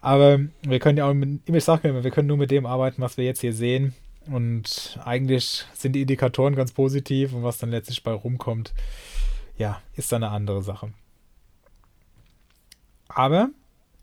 [0.00, 3.02] Aber wir können ja auch, mit, ich sage immer, wir können nur mit dem arbeiten,
[3.02, 3.92] was wir jetzt hier sehen.
[4.30, 8.72] Und eigentlich sind die Indikatoren ganz positiv und was dann letztlich bei rumkommt,
[9.58, 10.92] ja, ist dann eine andere Sache.
[13.08, 13.50] Aber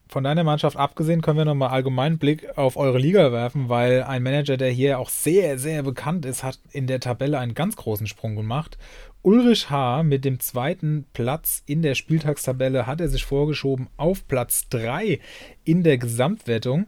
[0.07, 4.21] von deiner Mannschaft abgesehen, können wir nochmal allgemeinen Blick auf eure Liga werfen, weil ein
[4.21, 8.05] Manager, der hier auch sehr, sehr bekannt ist, hat in der Tabelle einen ganz großen
[8.05, 8.77] Sprung gemacht.
[9.23, 10.03] Ulrich H.
[10.03, 15.19] mit dem zweiten Platz in der Spieltagstabelle hat er sich vorgeschoben auf Platz 3
[15.63, 16.85] in der Gesamtwertung.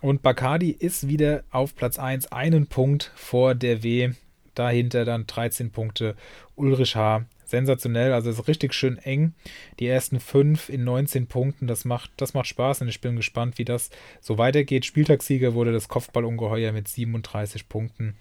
[0.00, 4.12] Und Bacardi ist wieder auf Platz 1, einen Punkt vor der W.
[4.54, 6.14] Dahinter dann 13 Punkte
[6.54, 8.12] Ulrich H sensationell.
[8.12, 9.34] Also es ist richtig schön eng.
[9.78, 13.58] Die ersten fünf in 19 Punkten, das macht, das macht Spaß und ich bin gespannt,
[13.58, 14.86] wie das so weitergeht.
[14.86, 18.16] Spieltagssieger wurde das Kopfballungeheuer mit 37 Punkten.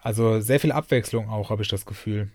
[0.00, 2.28] Also sehr viel Abwechslung auch, habe ich das Gefühl.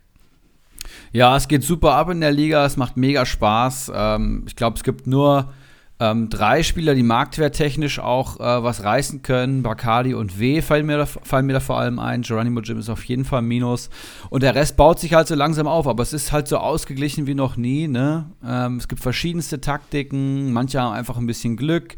[1.12, 3.92] Ja, es geht super ab in der Liga, es macht mega Spaß.
[3.94, 5.54] Ähm, ich glaube, es gibt nur
[6.00, 9.64] ähm, drei Spieler, die marktwerttechnisch auch äh, was reißen können.
[9.64, 12.22] Bacardi und W fallen mir, da, fallen mir da vor allem ein.
[12.22, 13.90] Geronimo Jim ist auf jeden Fall Minus.
[14.30, 15.88] Und der Rest baut sich halt so langsam auf.
[15.88, 17.88] Aber es ist halt so ausgeglichen wie noch nie.
[17.88, 18.30] Ne?
[18.46, 20.54] Ähm, es gibt verschiedenste Taktiken.
[20.54, 21.96] Manche haben einfach ein bisschen Glück.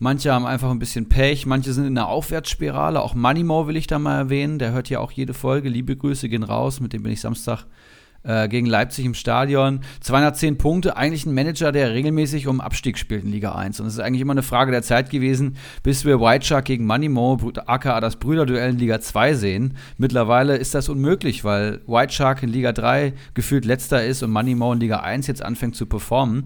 [0.00, 1.46] Manche haben einfach ein bisschen Pech.
[1.46, 3.00] Manche sind in der Aufwärtsspirale.
[3.00, 4.58] Auch Moneymo will ich da mal erwähnen.
[4.58, 5.68] Der hört ja auch jede Folge.
[5.68, 6.80] Liebe Grüße gehen raus.
[6.80, 7.64] Mit dem bin ich Samstag
[8.26, 9.80] äh, gegen Leipzig im Stadion.
[10.00, 13.80] 210 Punkte, eigentlich ein Manager, der regelmäßig um Abstieg spielt in Liga 1.
[13.80, 16.86] Und es ist eigentlich immer eine Frage der Zeit gewesen, bis wir White Shark gegen
[16.86, 19.76] Moneymo, aka das Brüderduell in Liga 2 sehen.
[19.98, 24.72] Mittlerweile ist das unmöglich, weil White Shark in Liga 3 gefühlt letzter ist und Moneymo
[24.72, 26.44] in Liga 1 jetzt anfängt zu performen.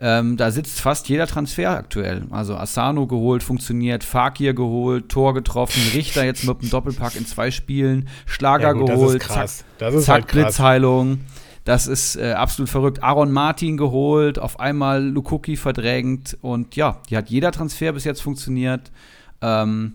[0.00, 2.24] Ähm, da sitzt fast jeder Transfer aktuell.
[2.30, 7.50] Also Asano geholt, funktioniert, Fakir geholt, Tor getroffen, Richter jetzt mit einem Doppelpack in zwei
[7.50, 9.56] Spielen, Schlager ja, gut, geholt, das ist krass.
[9.58, 11.20] zack, das ist zack halt Blitzheilung.
[11.64, 13.02] Das ist äh, absolut verrückt.
[13.02, 18.20] Aaron Martin geholt, auf einmal Lukuki verdrängt und ja, die hat jeder Transfer bis jetzt
[18.20, 18.92] funktioniert.
[19.40, 19.94] Ähm,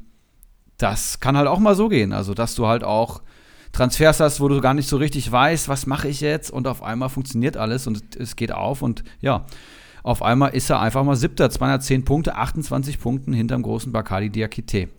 [0.77, 2.11] das kann halt auch mal so gehen.
[2.11, 3.21] Also, dass du halt auch
[3.71, 6.81] Transfers hast, wo du gar nicht so richtig weißt, was mache ich jetzt und auf
[6.81, 9.45] einmal funktioniert alles und es geht auf und ja,
[10.03, 14.89] auf einmal ist er einfach mal siebter, 210 Punkte, 28 Punkten hinterm großen Bacardi Diakite.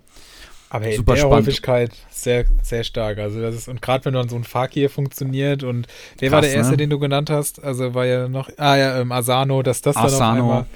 [0.73, 1.47] Aber in Super der spannend.
[1.49, 3.19] Häufigkeit sehr, sehr stark.
[3.19, 6.41] Also das ist, und gerade wenn dann so ein Fakir funktioniert und wer Krass, war
[6.43, 6.77] der erste, ne?
[6.77, 7.63] den du genannt hast?
[7.63, 10.19] Also war ja noch, ah ja, ähm, Asano, dass das Asano.
[10.19, 10.67] dann auf einmal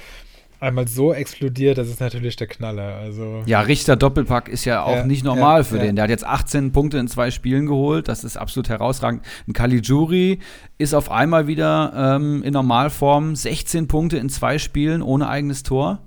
[0.65, 2.97] einmal so explodiert, das ist natürlich der Knaller.
[2.97, 5.83] Also ja, Richter Doppelpack ist ja auch ja, nicht normal ja, für ja.
[5.85, 5.97] den.
[5.97, 8.09] Der hat jetzt 18 Punkte in zwei Spielen geholt.
[8.09, 9.23] Das ist absolut herausragend.
[9.47, 10.41] Ein Caligiuri
[10.79, 16.01] ist auf einmal wieder ähm, in Normalform 16 Punkte in zwei Spielen ohne eigenes Tor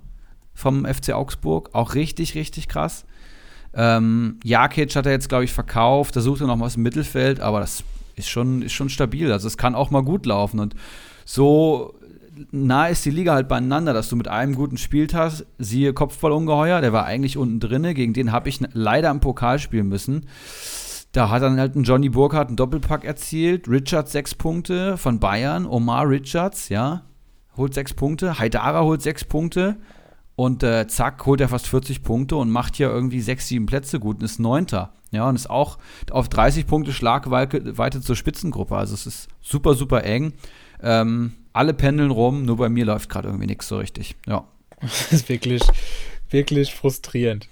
[0.53, 1.69] vom FC Augsburg.
[1.73, 3.05] Auch richtig, richtig krass.
[3.73, 6.15] Ähm, Jakic hat er jetzt, glaube ich, verkauft.
[6.15, 7.83] Da sucht er noch was im Mittelfeld, aber das
[8.15, 9.31] ist schon, ist schon stabil.
[9.31, 10.59] Also es kann auch mal gut laufen.
[10.59, 10.73] Und
[11.25, 11.93] so
[12.51, 16.81] nah ist die Liga halt beieinander, dass du mit einem guten Spiel hast, siehe Kopfballungeheuer,
[16.81, 20.25] der war eigentlich unten drinne, gegen den habe ich leider im Pokal spielen müssen.
[21.11, 25.65] Da hat dann halt ein Johnny Burkhardt einen Doppelpack erzielt, Richards sechs Punkte von Bayern,
[25.65, 27.03] Omar Richards, ja,
[27.55, 29.77] holt sechs Punkte, Haidara holt sechs Punkte
[30.35, 33.99] und äh, zack, holt er fast 40 Punkte und macht hier irgendwie sechs, sieben Plätze
[33.99, 34.93] gut und ist Neunter.
[35.11, 35.77] Ja, und ist auch
[36.11, 38.75] auf 30 Punkte Schlagweite zur Spitzengruppe.
[38.75, 40.33] Also es ist super, super eng.
[40.81, 44.15] Ähm, alle pendeln rum, nur bei mir läuft gerade irgendwie nichts so richtig.
[44.27, 44.47] Ja.
[44.79, 45.63] Das ist wirklich,
[46.29, 47.47] wirklich frustrierend.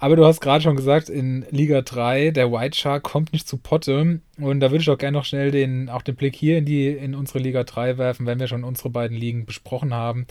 [0.00, 3.56] Aber du hast gerade schon gesagt, in Liga 3, der White Shark kommt nicht zu
[3.56, 4.20] Potte.
[4.38, 6.88] Und da würde ich auch gerne noch schnell den, auch den Blick hier in, die,
[6.88, 10.26] in unsere Liga 3 werfen, wenn wir schon unsere beiden Ligen besprochen haben.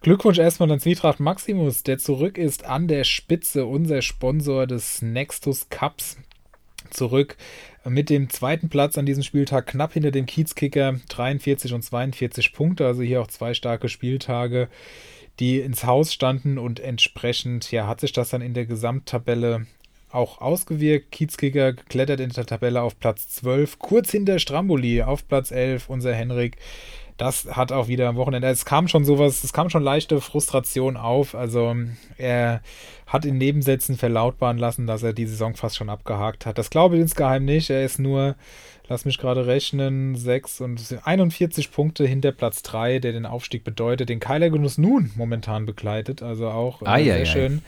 [0.00, 5.68] Glückwunsch erstmal an Zwietracht Maximus, der zurück ist an der Spitze, unser Sponsor des Nextus
[5.68, 6.16] Cups.
[6.90, 7.36] Zurück
[7.86, 12.86] mit dem zweiten Platz an diesem Spieltag knapp hinter dem Kiezkicker 43 und 42 Punkte,
[12.86, 14.68] also hier auch zwei starke Spieltage,
[15.40, 19.66] die ins Haus standen und entsprechend ja, hat sich das dann in der Gesamttabelle
[20.10, 21.10] auch ausgewirkt.
[21.10, 26.14] Kiezkicker klettert in der Tabelle auf Platz 12, kurz hinter Stramboli auf Platz 11, unser
[26.14, 26.56] Henrik
[27.16, 30.96] das hat auch wieder am Wochenende, es kam schon sowas, es kam schon leichte Frustration
[30.96, 31.34] auf.
[31.34, 31.74] Also
[32.18, 32.60] er
[33.06, 36.58] hat in Nebensätzen verlautbaren lassen, dass er die Saison fast schon abgehakt hat.
[36.58, 37.70] Das glaube ich insgeheim nicht.
[37.70, 38.34] Er ist nur,
[38.88, 44.08] lass mich gerade rechnen, 6 und 41 Punkte hinter Platz 3, der den Aufstieg bedeutet,
[44.08, 46.22] den Kyler Genuss nun momentan begleitet.
[46.22, 47.62] Also auch äh, sehr ai, schön.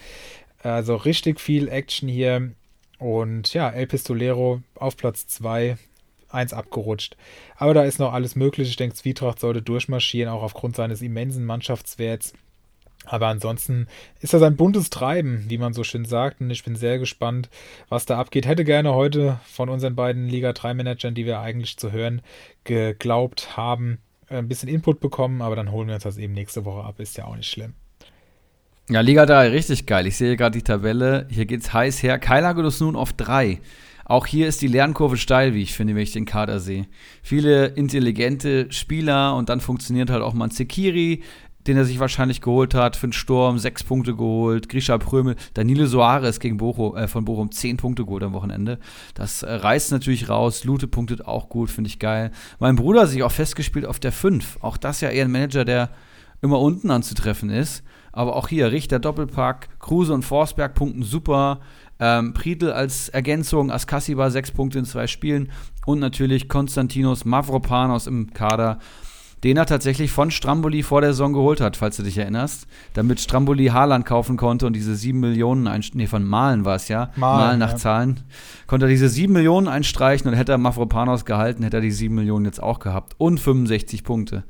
[0.62, 2.50] Also richtig viel Action hier.
[2.98, 5.76] Und ja, El Pistolero auf Platz 2
[6.36, 7.16] 1 abgerutscht.
[7.56, 8.68] Aber da ist noch alles möglich.
[8.68, 12.34] Ich denke, Zwietracht sollte durchmarschieren, auch aufgrund seines immensen Mannschaftswerts.
[13.04, 13.86] Aber ansonsten
[14.20, 16.40] ist das ein buntes Treiben, wie man so schön sagt.
[16.40, 17.48] Und ich bin sehr gespannt,
[17.88, 18.46] was da abgeht.
[18.46, 22.20] Hätte gerne heute von unseren beiden Liga 3-Managern, die wir eigentlich zu hören
[22.64, 25.40] geglaubt haben, ein bisschen Input bekommen.
[25.40, 26.98] Aber dann holen wir uns das eben nächste Woche ab.
[26.98, 27.74] Ist ja auch nicht schlimm.
[28.88, 30.06] Ja, Liga 3, richtig geil.
[30.06, 31.26] Ich sehe gerade die Tabelle.
[31.30, 32.18] Hier geht's heiß her.
[32.18, 33.60] Keilagodus nun auf 3.
[34.08, 36.86] Auch hier ist die Lernkurve steil, wie ich finde, wenn ich den Kader sehe.
[37.22, 41.22] Viele intelligente Spieler und dann funktioniert halt auch mal ein Sekiri,
[41.66, 45.86] den er sich wahrscheinlich geholt hat, für den Sturm sechs Punkte geholt, Grisha Prömel, Danilo
[45.86, 48.78] Soares gegen Bochum, äh, von Bochum zehn Punkte geholt am Wochenende.
[49.14, 52.30] Das äh, reißt natürlich raus, Lute punktet auch gut, finde ich geil.
[52.60, 54.58] Mein Bruder hat sich auch festgespielt auf der 5.
[54.60, 55.90] Auch das ja eher ein Manager, der
[56.42, 57.82] immer unten anzutreffen ist.
[58.12, 61.60] Aber auch hier Richter Doppelpack, Kruse und Forsberg punkten super.
[61.98, 65.50] Ähm, Prietl als Ergänzung, Askasiba sechs Punkte in zwei Spielen
[65.86, 68.78] und natürlich Konstantinos Mavropanos im Kader,
[69.44, 73.20] den er tatsächlich von Stramboli vor der Saison geholt hat, falls du dich erinnerst, damit
[73.20, 77.46] Stramboli Haaland kaufen konnte und diese sieben Millionen, nee, von Malen war es ja, Malen,
[77.46, 77.76] Malen nach ja.
[77.76, 78.20] Zahlen,
[78.66, 82.16] konnte er diese sieben Millionen einstreichen und hätte er Mavropanos gehalten, hätte er die sieben
[82.16, 84.44] Millionen jetzt auch gehabt und 65 Punkte.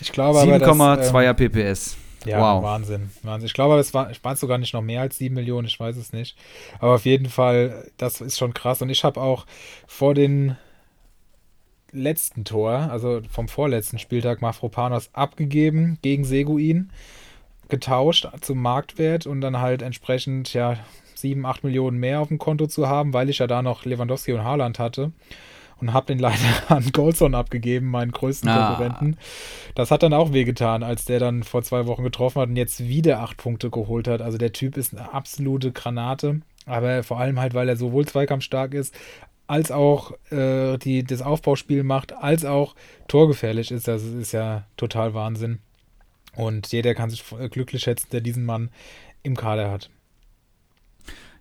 [0.00, 1.96] Ich glaube 7,2er ähm, PPS.
[2.24, 2.62] Ja, wow.
[2.62, 3.46] Wahnsinn, Wahnsinn.
[3.46, 6.12] Ich glaube, es war, es sogar nicht noch mehr als 7 Millionen, ich weiß es
[6.12, 6.36] nicht.
[6.78, 8.82] Aber auf jeden Fall, das ist schon krass.
[8.82, 9.46] Und ich habe auch
[9.86, 10.56] vor den
[11.92, 16.90] letzten Tor, also vom vorletzten Spieltag, Mafropanos abgegeben gegen Seguin,
[17.68, 20.76] getauscht zum Marktwert und dann halt entsprechend, ja,
[21.14, 24.32] 7, 8 Millionen mehr auf dem Konto zu haben, weil ich ja da noch Lewandowski
[24.32, 25.12] und Haaland hatte
[25.80, 28.68] und habe den leider an Goldson abgegeben, meinen größten ah.
[28.68, 29.16] Konkurrenten.
[29.74, 32.86] Das hat dann auch wehgetan, als der dann vor zwei Wochen getroffen hat und jetzt
[32.86, 34.22] wieder acht Punkte geholt hat.
[34.22, 38.74] Also der Typ ist eine absolute Granate, aber vor allem halt, weil er sowohl zweikampfstark
[38.74, 38.94] ist,
[39.46, 42.76] als auch äh, die, das Aufbauspiel macht, als auch
[43.08, 43.88] torgefährlich ist.
[43.88, 45.58] Das ist ja total Wahnsinn.
[46.36, 48.70] Und jeder kann sich glücklich schätzen, der diesen Mann
[49.22, 49.90] im Kader hat.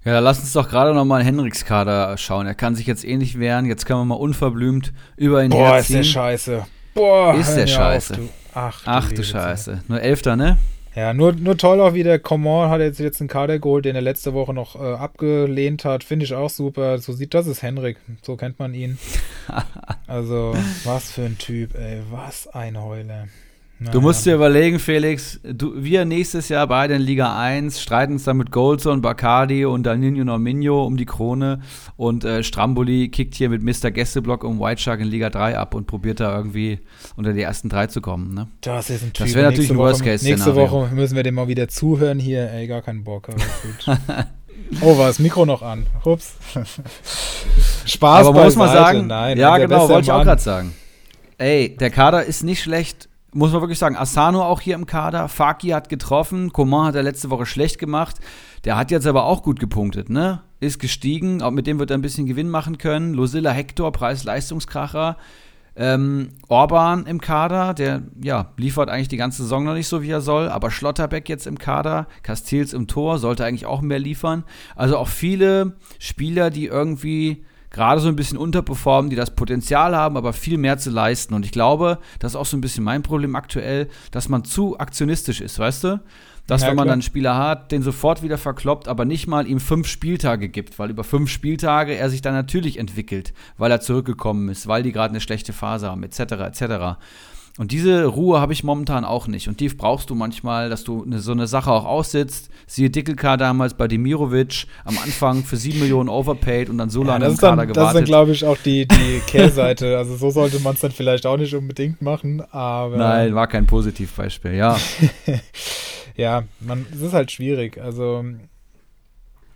[0.05, 2.47] Ja, lass uns doch gerade noch mal Henriks Kader schauen.
[2.47, 3.65] Er kann sich jetzt eh nicht wehren.
[3.65, 5.99] Jetzt können wir mal unverblümt über ihn Boah, herziehen.
[5.99, 6.65] ist der scheiße.
[6.93, 8.13] Boah, ist der scheiße.
[8.13, 8.29] Auf, du.
[8.53, 9.83] Ach, du, Ach, du Scheiße.
[9.87, 10.57] Nur Elfter, ne?
[10.95, 12.17] Ja, nur, nur toll auch wieder.
[12.17, 16.03] Coman hat jetzt, jetzt einen Kader geholt, den er letzte Woche noch äh, abgelehnt hat.
[16.03, 16.97] Finde ich auch super.
[16.97, 17.97] So sieht das ist Henrik.
[18.21, 18.97] So kennt man ihn.
[20.07, 22.01] also, was für ein Typ, ey.
[22.09, 23.27] Was ein Heuler.
[23.79, 28.25] Du musst dir überlegen, Felix, du, wir nächstes Jahr beide in Liga 1 streiten uns
[28.25, 31.61] dann mit Goldson, Bacardi und Danilo Norminho um die Krone
[31.95, 33.89] und äh, Stramboli kickt hier mit Mr.
[33.91, 36.79] Gästeblock um White Shark in Liga 3 ab und probiert da irgendwie
[37.15, 38.33] unter die ersten drei zu kommen.
[38.33, 38.47] Ne?
[38.59, 39.27] Das ist ein Typ.
[39.27, 40.53] Das wäre natürlich ein Worst-Case-Szenario.
[40.53, 42.51] Nächste Woche müssen wir dem mal wieder zuhören hier.
[42.51, 43.29] Ey, gar keinen Bock.
[44.81, 45.87] Oh, war das Mikro noch an?
[46.05, 46.35] Ups.
[47.85, 50.75] Spaß Aber muss man sagen, Nein, ja genau, wollte ich auch gerade sagen.
[51.39, 55.27] Ey, der Kader ist nicht schlecht muss man wirklich sagen, Asano auch hier im Kader,
[55.27, 58.17] Faki hat getroffen, Coman hat er letzte Woche schlecht gemacht,
[58.65, 60.41] der hat jetzt aber auch gut gepunktet, ne?
[60.59, 63.13] Ist gestiegen, auch mit dem wird er ein bisschen Gewinn machen können.
[63.13, 65.15] Losilla Hector, Preis-Leistungskracher.
[65.77, 70.09] Ähm, Orban im Kader, der ja, liefert eigentlich die ganze Saison noch nicht so, wie
[70.09, 74.43] er soll, aber Schlotterbeck jetzt im Kader, Castils im Tor, sollte eigentlich auch mehr liefern.
[74.75, 80.17] Also auch viele Spieler, die irgendwie gerade so ein bisschen unterperformen, die das Potenzial haben,
[80.17, 81.33] aber viel mehr zu leisten.
[81.33, 84.79] Und ich glaube, das ist auch so ein bisschen mein Problem aktuell, dass man zu
[84.79, 86.01] aktionistisch ist, weißt du?
[86.47, 89.45] Dass, ja, wenn man dann einen Spieler hat, den sofort wieder verkloppt, aber nicht mal
[89.45, 93.81] ihm fünf Spieltage gibt, weil über fünf Spieltage er sich dann natürlich entwickelt, weil er
[93.81, 96.97] zurückgekommen ist, weil die gerade eine schlechte Phase haben, etc., etc.
[97.59, 99.49] Und diese Ruhe habe ich momentan auch nicht.
[99.49, 102.49] Und die brauchst du manchmal, dass du eine, so eine Sache auch aussitzt.
[102.67, 107.25] Siehe Dickelka damals bei Demirovic am Anfang für 7 Millionen overpaid und dann so lange
[107.25, 107.75] ja, im Kader dann, gewartet.
[107.75, 109.97] Das ist dann, glaube ich, auch die, die Kehrseite.
[109.97, 112.95] also so sollte man es dann vielleicht auch nicht unbedingt machen, aber.
[112.95, 114.77] Nein, war kein Positivbeispiel, ja.
[116.15, 117.77] ja, man, es ist halt schwierig.
[117.77, 118.23] Also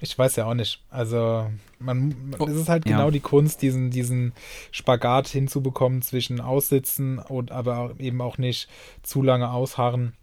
[0.03, 0.83] ich weiß ja auch nicht.
[0.89, 1.49] Also,
[1.79, 3.11] man, oh, es ist halt genau ja.
[3.11, 4.33] die Kunst, diesen, diesen
[4.71, 8.67] Spagat hinzubekommen zwischen Aussitzen und aber eben auch nicht
[9.01, 10.13] zu lange ausharren.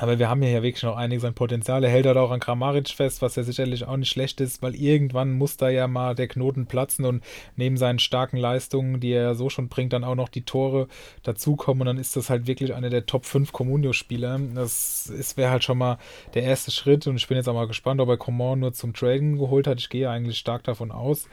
[0.00, 1.84] Aber wir haben hier ja wirklich noch einiges an Potenzial.
[1.84, 4.74] Er hält halt auch an Kramaric fest, was ja sicherlich auch nicht schlecht ist, weil
[4.74, 7.22] irgendwann muss da ja mal der Knoten platzen und
[7.56, 10.88] neben seinen starken Leistungen, die er ja so schon bringt, dann auch noch die Tore
[11.22, 14.40] dazukommen und dann ist das halt wirklich einer der Top 5 Comunio-Spieler.
[14.54, 15.98] Das wäre halt schon mal
[16.32, 18.94] der erste Schritt und ich bin jetzt auch mal gespannt, ob er Coman nur zum
[18.94, 19.80] Traden geholt hat.
[19.80, 21.28] Ich gehe eigentlich stark davon aus.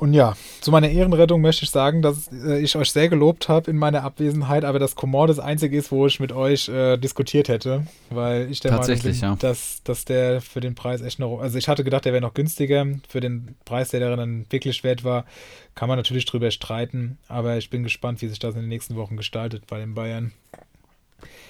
[0.00, 3.70] Und ja, zu meiner Ehrenrettung möchte ich sagen, dass äh, ich euch sehr gelobt habe
[3.70, 7.50] in meiner Abwesenheit, aber dass Komor das einzige ist, wo ich mit euch äh, diskutiert
[7.50, 9.36] hätte, weil ich der Meinung bin, ja.
[9.36, 12.32] dass, dass der für den Preis echt noch, also ich hatte gedacht, der wäre noch
[12.32, 15.26] günstiger, für den Preis, der dann wirklich wert war,
[15.74, 18.96] kann man natürlich drüber streiten, aber ich bin gespannt, wie sich das in den nächsten
[18.96, 20.32] Wochen gestaltet bei den Bayern.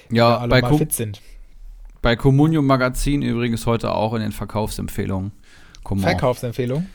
[0.09, 1.21] Ja, alle bei mal fit sind.
[2.01, 5.31] Bei Communion Magazin übrigens heute auch in den Verkaufsempfehlungen.
[5.85, 6.89] Verkaufsempfehlungen?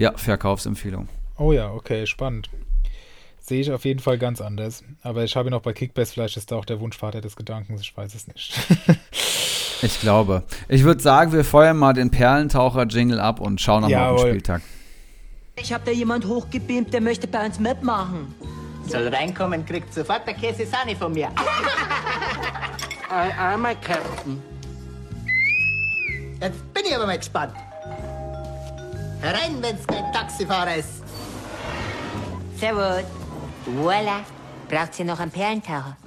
[0.00, 1.08] Ja, Verkaufsempfehlung.
[1.36, 2.48] Oh ja, okay, spannend.
[3.38, 4.82] Sehe ich auf jeden Fall ganz anders.
[5.02, 7.94] Aber ich habe noch bei Kickbase, vielleicht ist da auch der Wunschvater des Gedankens, ich
[7.94, 8.58] weiß es nicht.
[9.82, 10.44] ich glaube.
[10.68, 14.62] Ich würde sagen, wir feuern mal den Perlentaucher-Jingle ab und schauen nochmal auf den Spieltag.
[15.56, 18.34] Ich habe da jemand hochgebeamt, der möchte bei uns mitmachen.
[18.86, 21.28] Soll reinkommen, kriegt sofort der Käse Sahne von mir.
[23.10, 24.40] I am a Captain.
[26.40, 27.52] Jetzt bin ich aber mal gespannt.
[29.20, 31.02] Herein, wenn's kein Taxifahrer ist.
[32.56, 33.04] Servus.
[33.66, 34.20] Voila.
[34.68, 35.98] Braucht ihr noch einen Perlentaucher?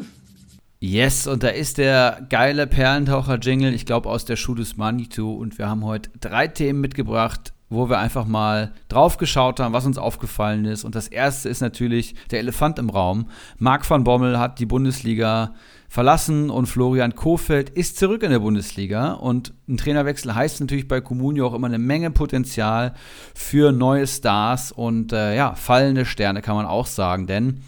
[0.79, 5.31] Yes, und da ist der geile Perlentaucher-Jingle, ich glaube aus der Schuh des Manitou.
[5.33, 9.85] Und wir haben heute drei Themen mitgebracht, wo wir einfach mal drauf geschaut haben, was
[9.85, 10.83] uns aufgefallen ist.
[10.83, 13.29] Und das erste ist natürlich der Elefant im Raum.
[13.59, 15.53] Marc van Bommel hat die Bundesliga
[15.93, 19.11] verlassen und Florian Kofeld ist zurück in der Bundesliga.
[19.11, 22.95] Und ein Trainerwechsel heißt natürlich bei Comunio auch immer eine Menge Potenzial
[23.35, 27.61] für neue Stars und äh, ja, fallende Sterne kann man auch sagen, denn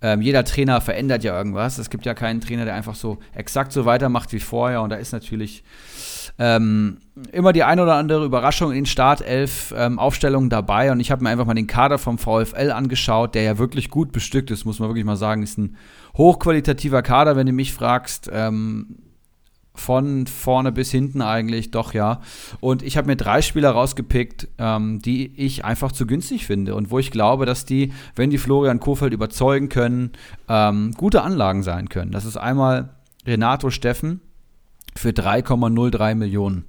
[0.00, 1.76] ähm, jeder Trainer verändert ja irgendwas.
[1.76, 4.96] Es gibt ja keinen Trainer, der einfach so exakt so weitermacht wie vorher und da
[4.96, 5.62] ist natürlich
[6.38, 6.98] ähm,
[7.32, 10.92] immer die ein oder andere Überraschung in Startelf-Aufstellungen ähm, dabei.
[10.92, 14.12] Und ich habe mir einfach mal den Kader vom VfL angeschaut, der ja wirklich gut
[14.12, 15.42] bestückt ist, muss man wirklich mal sagen.
[15.42, 15.76] Ist ein
[16.16, 18.30] hochqualitativer Kader, wenn du mich fragst.
[18.32, 18.98] Ähm,
[19.76, 22.20] von vorne bis hinten eigentlich, doch ja.
[22.60, 26.90] Und ich habe mir drei Spieler rausgepickt, ähm, die ich einfach zu günstig finde und
[26.90, 30.12] wo ich glaube, dass die, wenn die Florian Kofeld überzeugen können,
[30.48, 32.10] ähm, gute Anlagen sein können.
[32.10, 32.90] Das ist einmal
[33.26, 34.20] Renato Steffen,
[34.96, 36.64] für 3,03 Millionen.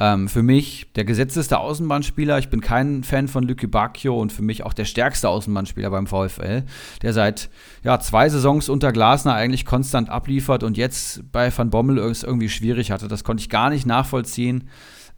[0.00, 2.38] Ähm, für mich der gesetzteste Außenbahnspieler.
[2.38, 6.06] Ich bin kein Fan von Lücke Bacchio und für mich auch der stärkste Außenbahnspieler beim
[6.06, 6.64] VfL,
[7.02, 7.50] der seit
[7.84, 12.90] ja, zwei Saisons unter Glasner eigentlich konstant abliefert und jetzt bei Van Bommel irgendwie schwierig
[12.90, 13.08] hatte.
[13.08, 14.70] Das konnte ich gar nicht nachvollziehen.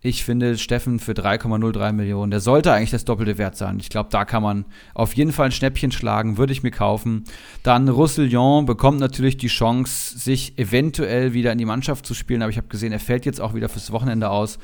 [0.05, 3.79] Ich finde Steffen für 3,03 Millionen, der sollte eigentlich das doppelte Wert sein.
[3.79, 7.23] Ich glaube, da kann man auf jeden Fall ein Schnäppchen schlagen, würde ich mir kaufen.
[7.63, 12.51] Dann Roussillon bekommt natürlich die Chance, sich eventuell wieder in die Mannschaft zu spielen, aber
[12.51, 14.59] ich habe gesehen, er fällt jetzt auch wieder fürs Wochenende aus.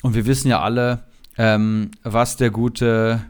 [0.00, 1.04] Und wir wissen ja alle,
[1.36, 3.20] ähm, was der gute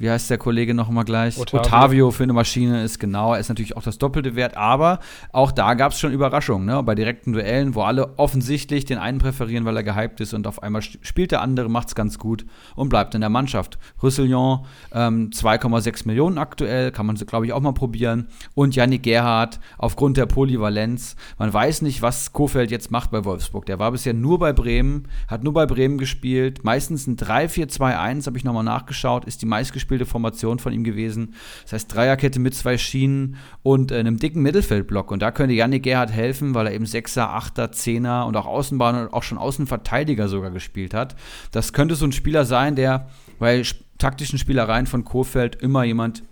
[0.00, 1.38] wie heißt der Kollege noch mal gleich?
[1.38, 1.60] Otavio.
[1.60, 2.10] Otavio.
[2.10, 4.98] für eine Maschine ist genau, er ist natürlich auch das doppelte Wert, aber
[5.30, 6.82] auch da gab es schon Überraschungen, ne?
[6.82, 10.62] bei direkten Duellen, wo alle offensichtlich den einen präferieren, weil er gehypt ist und auf
[10.62, 12.46] einmal spielt der andere, macht es ganz gut
[12.76, 13.78] und bleibt in der Mannschaft.
[14.02, 14.60] Rüsselion,
[14.92, 20.16] ähm, 2,6 Millionen aktuell, kann man, glaube ich, auch mal probieren und Yannick Gerhardt aufgrund
[20.16, 24.38] der Polyvalenz, man weiß nicht, was Kofeld jetzt macht bei Wolfsburg, der war bisher nur
[24.38, 29.42] bei Bremen, hat nur bei Bremen gespielt, meistens ein 3-4-2-1, habe ich nochmal nachgeschaut, ist
[29.42, 31.34] die meistgespielte gespielte Formation von ihm gewesen.
[31.64, 35.10] Das heißt Dreierkette mit zwei Schienen und äh, einem dicken Mittelfeldblock.
[35.10, 39.02] Und da könnte Yannick Gerhardt helfen, weil er eben Sechser, Achter, Zehner und auch Außenbahn
[39.02, 41.16] und auch schon Außenverteidiger sogar gespielt hat.
[41.50, 43.08] Das könnte so ein Spieler sein, der
[43.40, 43.62] bei
[43.98, 46.22] taktischen Spielereien von Kofeld immer jemand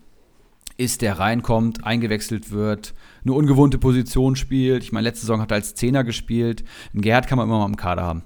[0.76, 2.94] ist, der reinkommt, eingewechselt wird,
[3.24, 4.84] eine ungewohnte Position spielt.
[4.84, 6.62] Ich meine, letzte Saison hat er als Zehner gespielt.
[6.94, 8.22] Ein Gerhard kann man immer mal im Kader haben.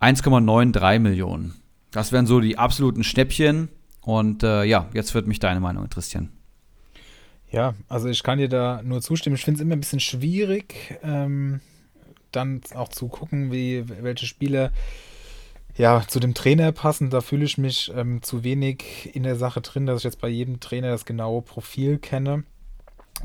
[0.00, 1.54] 1,93 Millionen.
[1.92, 3.68] Das wären so die absoluten Schnäppchen.
[4.02, 6.30] Und äh, ja, jetzt wird mich deine Meinung interessieren.
[7.50, 9.36] Ja, also ich kann dir da nur zustimmen.
[9.36, 11.60] Ich finde es immer ein bisschen schwierig, ähm,
[12.32, 14.72] dann auch zu gucken, wie welche Spieler
[15.76, 17.10] ja zu dem Trainer passen.
[17.10, 20.28] Da fühle ich mich ähm, zu wenig in der Sache drin, dass ich jetzt bei
[20.28, 22.44] jedem Trainer das genaue Profil kenne.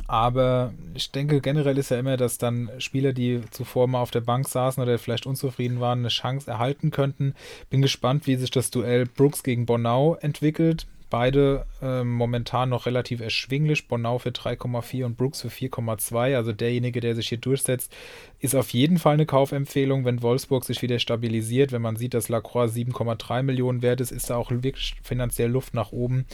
[0.05, 4.21] Aber ich denke, generell ist ja immer, dass dann Spieler, die zuvor mal auf der
[4.21, 7.33] Bank saßen oder vielleicht unzufrieden waren, eine Chance erhalten könnten.
[7.69, 10.87] Bin gespannt, wie sich das Duell Brooks gegen Bonau entwickelt.
[11.09, 13.87] Beide äh, momentan noch relativ erschwinglich.
[13.87, 16.35] Bonau für 3,4 und Brooks für 4,2.
[16.35, 17.95] Also derjenige, der sich hier durchsetzt,
[18.41, 21.71] ist auf jeden Fall eine Kaufempfehlung, wenn Wolfsburg sich wieder stabilisiert.
[21.71, 25.73] Wenn man sieht, dass Lacroix 7,3 Millionen wert ist, ist da auch wirklich finanziell Luft
[25.73, 26.25] nach oben.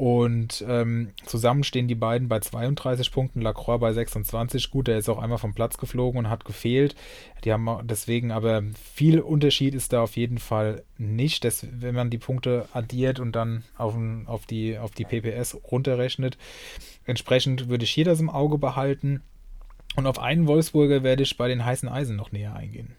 [0.00, 4.70] Und ähm, zusammen stehen die beiden bei 32 Punkten, Lacroix bei 26.
[4.70, 6.96] Gut, der ist auch einmal vom Platz geflogen und hat gefehlt.
[7.44, 11.44] Die haben deswegen aber viel Unterschied ist da auf jeden Fall nicht.
[11.44, 13.94] Das, wenn man die Punkte addiert und dann auf,
[14.24, 16.38] auf, die, auf die PPS runterrechnet.
[17.04, 19.20] Entsprechend würde ich hier das im Auge behalten.
[19.96, 22.96] Und auf einen Wolfsburger werde ich bei den heißen Eisen noch näher eingehen.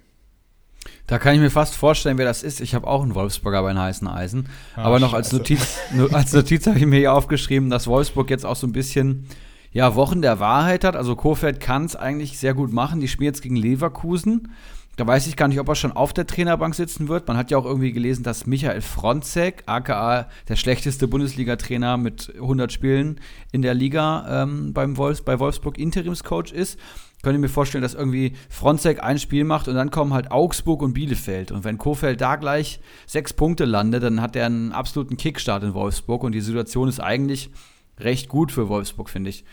[1.08, 2.62] Da kann ich mir fast vorstellen, wer das ist.
[2.62, 4.48] Ich habe auch einen Wolfsburger bei den heißen Eisen.
[4.76, 5.78] Ah, Aber noch als Notiz,
[6.12, 9.28] als Notiz habe ich mir hier aufgeschrieben, dass Wolfsburg jetzt auch so ein bisschen
[9.74, 10.96] ja, Wochen der Wahrheit hat.
[10.96, 13.00] Also Kofeld kann es eigentlich sehr gut machen.
[13.00, 14.50] Die spielen jetzt gegen Leverkusen.
[14.98, 17.28] Da weiß ich gar nicht, ob er schon auf der Trainerbank sitzen wird.
[17.28, 22.72] Man hat ja auch irgendwie gelesen, dass Michael Fronzek, aka der schlechteste Bundesliga-Trainer mit 100
[22.72, 23.20] Spielen
[23.52, 26.78] in der Liga ähm, beim Wolfs bei Wolfsburg Interimscoach ist
[27.22, 30.94] könnte mir vorstellen, dass irgendwie Fronzek ein Spiel macht und dann kommen halt Augsburg und
[30.94, 31.52] Bielefeld.
[31.52, 35.74] Und wenn Kofeld da gleich sechs Punkte landet, dann hat er einen absoluten Kickstart in
[35.74, 37.52] Wolfsburg und die Situation ist eigentlich
[38.00, 39.44] recht gut für Wolfsburg, finde ich.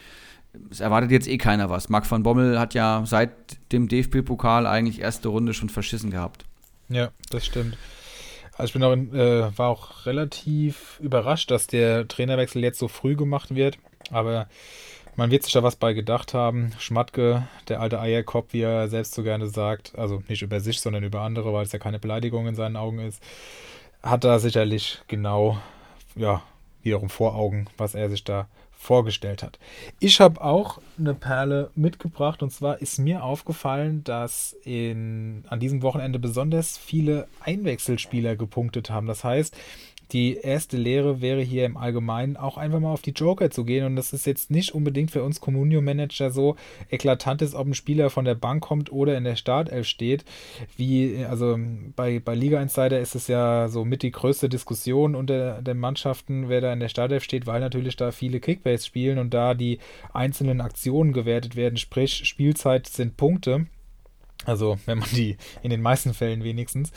[0.70, 1.88] Es erwartet jetzt eh keiner was.
[1.88, 3.30] Marc van Bommel hat ja seit
[3.72, 6.44] dem DFB-Pokal eigentlich erste Runde schon verschissen gehabt.
[6.88, 7.76] Ja, das stimmt.
[8.56, 13.14] Also ich bin auch, äh, war auch relativ überrascht, dass der Trainerwechsel jetzt so früh
[13.14, 13.78] gemacht wird.
[14.10, 14.48] Aber
[15.18, 16.70] man wird sich da was bei gedacht haben.
[16.78, 21.02] Schmatke, der alte Eierkopf, wie er selbst so gerne sagt, also nicht über sich, sondern
[21.02, 23.20] über andere, weil es ja keine Beleidigung in seinen Augen ist,
[24.00, 25.58] hat da sicherlich genau,
[26.14, 26.42] ja,
[26.84, 28.46] wiederum vor Augen, was er sich da
[28.78, 29.58] vorgestellt hat.
[29.98, 35.82] Ich habe auch eine Perle mitgebracht und zwar ist mir aufgefallen, dass in, an diesem
[35.82, 39.08] Wochenende besonders viele Einwechselspieler gepunktet haben.
[39.08, 39.56] Das heißt,
[40.12, 43.84] die erste Lehre wäre hier im Allgemeinen auch einfach mal auf die Joker zu gehen.
[43.84, 46.56] Und das ist jetzt nicht unbedingt für uns Communio-Manager so
[46.90, 50.24] eklatant ist, ob ein Spieler von der Bank kommt oder in der Startelf steht.
[50.76, 51.58] Wie, also
[51.94, 56.48] bei, bei Liga Insider ist es ja so mit die größte Diskussion unter den Mannschaften,
[56.48, 59.78] wer da in der Startelf steht, weil natürlich da viele Kickbase spielen und da die
[60.14, 63.66] einzelnen Aktionen gewertet werden, sprich Spielzeit sind Punkte.
[64.44, 66.92] Also, wenn man die in den meisten Fällen wenigstens.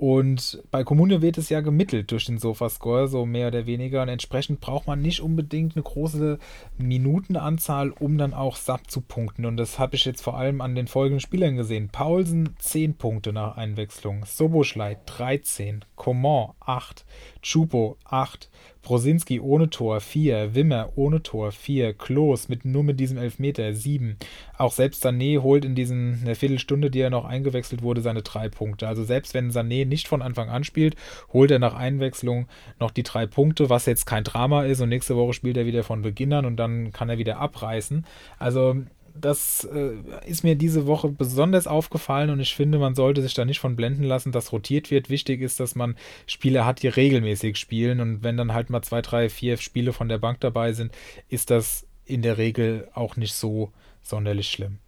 [0.00, 4.00] Und bei Kommune wird es ja gemittelt durch den Sofascore, so mehr oder weniger.
[4.00, 6.38] Und entsprechend braucht man nicht unbedingt eine große
[6.76, 9.44] Minutenanzahl, um dann auch satt zu punkten.
[9.44, 11.88] Und das habe ich jetzt vor allem an den folgenden Spielern gesehen.
[11.88, 17.04] Paulsen 10 Punkte nach Einwechslung, Soboschlei 13, Coman 8,
[17.42, 18.48] Chupo 8,
[18.88, 24.16] Brosinski ohne Tor 4, Wimmer ohne Tor 4, Klos mit, nur mit diesem Elfmeter 7.
[24.56, 28.48] Auch selbst Sané holt in diesen der Viertelstunde, die er noch eingewechselt wurde, seine drei
[28.48, 28.88] Punkte.
[28.88, 30.96] Also selbst wenn Sané nicht von Anfang an spielt,
[31.34, 32.46] holt er nach Einwechslung
[32.80, 35.84] noch die drei Punkte, was jetzt kein Drama ist und nächste Woche spielt er wieder
[35.84, 38.06] von Beginn an und dann kann er wieder abreißen.
[38.38, 38.74] Also
[39.20, 39.96] das äh,
[40.26, 43.76] ist mir diese Woche besonders aufgefallen und ich finde, man sollte sich da nicht von
[43.76, 45.10] blenden lassen, dass rotiert wird.
[45.10, 45.96] Wichtig ist, dass man
[46.26, 50.08] Spieler hat, die regelmäßig spielen und wenn dann halt mal zwei, drei, vier Spiele von
[50.08, 50.92] der Bank dabei sind,
[51.28, 54.78] ist das in der Regel auch nicht so sonderlich schlimm.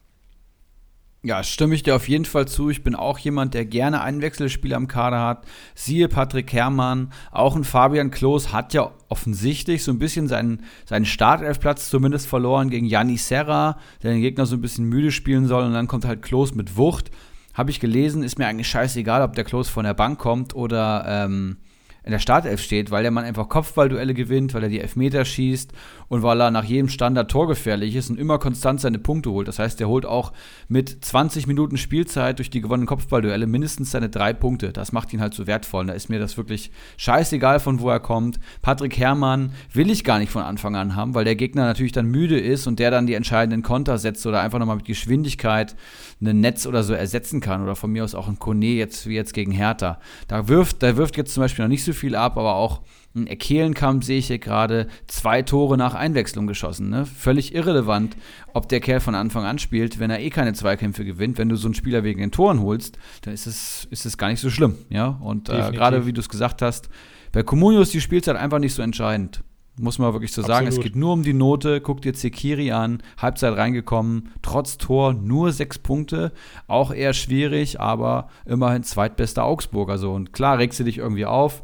[1.23, 2.71] Ja, stimme ich dir auf jeden Fall zu.
[2.71, 5.45] Ich bin auch jemand, der gerne einen Wechselspieler am Kader hat.
[5.75, 11.05] Siehe Patrick Herrmann, auch ein Fabian Klos hat ja offensichtlich so ein bisschen seinen, seinen
[11.05, 15.65] Startelfplatz zumindest verloren gegen Yanni Serra, der den Gegner so ein bisschen müde spielen soll
[15.65, 17.11] und dann kommt halt Klos mit Wucht.
[17.53, 21.05] Habe ich gelesen, ist mir eigentlich scheißegal, ob der Klos von der Bank kommt oder
[21.07, 21.59] ähm,
[22.05, 25.73] in der Startelf steht, weil der Mann einfach Kopfballduelle gewinnt, weil er die Elfmeter schießt
[26.09, 29.49] und weil er nach jedem Standard torgefährlich ist und immer konstant seine Punkte holt.
[29.49, 30.33] Das heißt, der holt auch
[30.69, 34.73] mit 20 Minuten Spielzeit durch die gewonnenen Kopfballduelle mindestens seine drei Punkte.
[34.73, 35.83] Das macht ihn halt so wertvoll.
[35.83, 38.41] Und da ist mir das wirklich scheißegal, von wo er kommt.
[38.63, 42.07] Patrick Herrmann will ich gar nicht von Anfang an haben, weil der Gegner natürlich dann
[42.07, 45.77] müde ist und der dann die entscheidenden Konter setzt oder einfach nochmal mit Geschwindigkeit
[46.21, 47.63] ein Netz oder so ersetzen kann.
[47.63, 49.99] Oder von mir aus auch ein Kone jetzt wie jetzt gegen Hertha.
[50.29, 52.81] Da wirft, da wirft jetzt zum Beispiel noch nicht so viel ab, aber auch
[53.15, 56.91] ein Erkehlenkamp sehe ich hier gerade zwei Tore nach Einwechslung geschossen.
[56.91, 57.07] Ne?
[57.07, 58.17] Völlig irrelevant,
[58.53, 61.39] ob der Kerl von Anfang an spielt, wenn er eh keine Zweikämpfe gewinnt.
[61.39, 64.29] Wenn du so einen Spieler wegen den Toren holst, dann ist es, ist es gar
[64.29, 64.77] nicht so schlimm.
[64.91, 65.19] Ja?
[65.21, 66.89] Und äh, gerade wie du es gesagt hast,
[67.33, 69.43] bei Comunio ist die Spielzeit einfach nicht so entscheidend.
[69.81, 70.67] Muss man wirklich so sagen.
[70.67, 70.87] Absolut.
[70.87, 71.81] Es geht nur um die Note.
[71.81, 76.33] Guck dir Zekiri an, Halbzeit reingekommen, trotz Tor nur sechs Punkte.
[76.67, 79.99] Auch eher schwierig, aber immerhin zweitbester Augsburger.
[79.99, 80.13] So.
[80.13, 81.63] Und klar regst du dich irgendwie auf,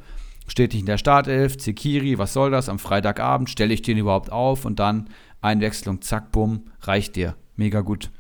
[0.49, 2.69] steht nicht in der Startelf, Zekiri, was soll das?
[2.69, 5.11] Am Freitagabend stelle ich den überhaupt auf und dann
[5.43, 7.37] Einwechslung, zack, bumm, reicht dir.
[7.57, 8.11] Mega gut.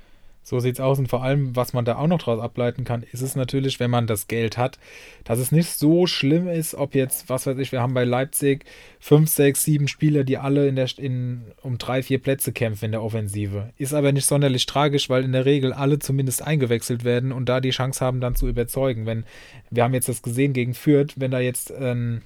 [0.48, 1.00] So sieht's aus.
[1.00, 3.90] Und vor allem, was man da auch noch daraus ableiten kann, ist es natürlich, wenn
[3.90, 4.78] man das Geld hat,
[5.24, 8.64] dass es nicht so schlimm ist, ob jetzt, was weiß ich, wir haben bei Leipzig
[9.00, 12.92] fünf, sechs, sieben Spieler, die alle in der, in, um drei, vier Plätze kämpfen in
[12.92, 13.72] der Offensive.
[13.76, 17.60] Ist aber nicht sonderlich tragisch, weil in der Regel alle zumindest eingewechselt werden und da
[17.60, 19.04] die Chance haben, dann zu überzeugen.
[19.04, 19.24] Wenn,
[19.72, 22.22] wir haben jetzt das gesehen gegen Fürth, wenn da jetzt ähm,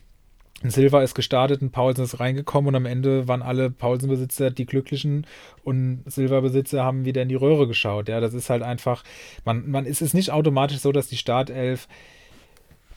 [0.63, 5.27] Silva ist gestartet und Paulsen ist reingekommen und am Ende waren alle Paulsen-Besitzer die Glücklichen
[5.65, 8.09] und Silva-Besitzer haben wieder in die Röhre geschaut.
[8.09, 9.03] Ja, das ist halt einfach,
[9.45, 11.89] man, man ist es nicht automatisch so, dass die Startelf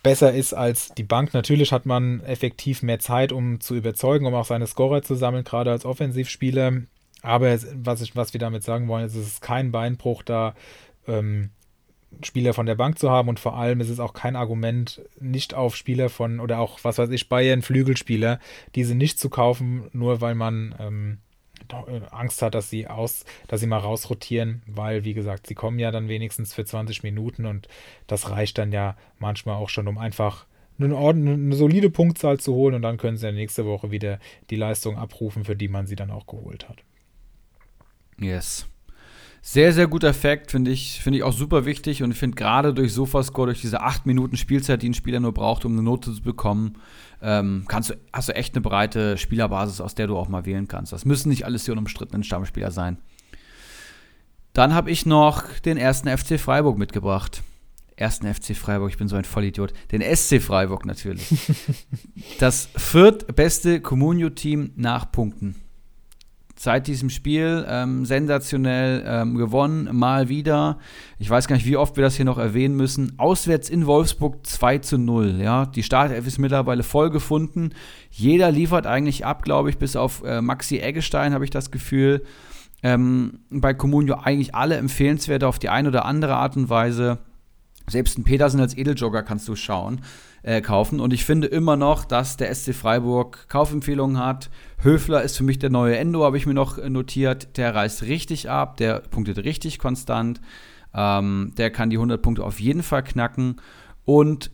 [0.03, 1.33] besser ist als die Bank.
[1.33, 5.45] Natürlich hat man effektiv mehr Zeit, um zu überzeugen, um auch seine Scorer zu sammeln,
[5.45, 6.81] gerade als Offensivspieler.
[7.21, 10.55] Aber was, ich, was wir damit sagen wollen, ist, es ist kein Beinbruch da.
[11.07, 11.51] Ähm,
[12.21, 15.53] Spieler von der Bank zu haben und vor allem ist es auch kein Argument, nicht
[15.53, 18.39] auf Spieler von oder auch, was weiß ich, Bayern Flügelspieler,
[18.75, 21.17] diese nicht zu kaufen, nur weil man ähm,
[21.69, 25.79] äh, Angst hat, dass sie aus, dass sie mal rausrotieren, weil, wie gesagt, sie kommen
[25.79, 27.67] ja dann wenigstens für 20 Minuten und
[28.07, 30.45] das reicht dann ja manchmal auch schon, um einfach
[30.79, 34.55] eine, eine solide Punktzahl zu holen und dann können sie ja nächste Woche wieder die
[34.55, 36.77] Leistung abrufen, für die man sie dann auch geholt hat.
[38.19, 38.67] Yes.
[39.45, 42.73] Sehr, sehr guter Effekt, finde ich, finde ich auch super wichtig und ich finde gerade
[42.73, 46.13] durch Sofascore, durch diese acht Minuten Spielzeit, die ein Spieler nur braucht, um eine Note
[46.13, 46.77] zu bekommen,
[47.21, 50.69] ähm, kannst du, hast du echt eine breite Spielerbasis, aus der du auch mal wählen
[50.69, 50.93] kannst.
[50.93, 52.99] Das müssen nicht alles die unumstrittenen Stammspieler sein.
[54.53, 57.43] Dann habe ich noch den ersten FC Freiburg mitgebracht.
[57.97, 59.73] Ersten FC Freiburg, ich bin so ein Vollidiot.
[59.91, 61.27] Den SC Freiburg natürlich.
[62.39, 65.62] das viertbeste Communio-Team nach Punkten
[66.55, 70.77] seit diesem Spiel ähm, sensationell ähm, gewonnen, mal wieder.
[71.17, 73.13] Ich weiß gar nicht, wie oft wir das hier noch erwähnen müssen.
[73.17, 75.39] Auswärts in Wolfsburg 2 zu 0.
[75.41, 75.65] Ja?
[75.65, 77.71] Die Startelf ist mittlerweile voll gefunden.
[78.11, 82.23] Jeder liefert eigentlich ab, glaube ich, bis auf äh, Maxi Eggestein, habe ich das Gefühl.
[82.83, 87.19] Ähm, bei Comunio eigentlich alle empfehlenswert auf die eine oder andere Art und Weise.
[87.87, 90.01] Selbst ein Petersen als Edeljogger kannst du schauen
[90.43, 90.99] äh, kaufen.
[90.99, 94.49] Und ich finde immer noch, dass der SC Freiburg Kaufempfehlungen hat.
[94.77, 97.57] Höfler ist für mich der neue Endo, habe ich mir noch notiert.
[97.57, 100.41] Der reißt richtig ab, der punktet richtig konstant.
[100.93, 103.61] Ähm, der kann die 100 Punkte auf jeden Fall knacken.
[104.05, 104.51] Und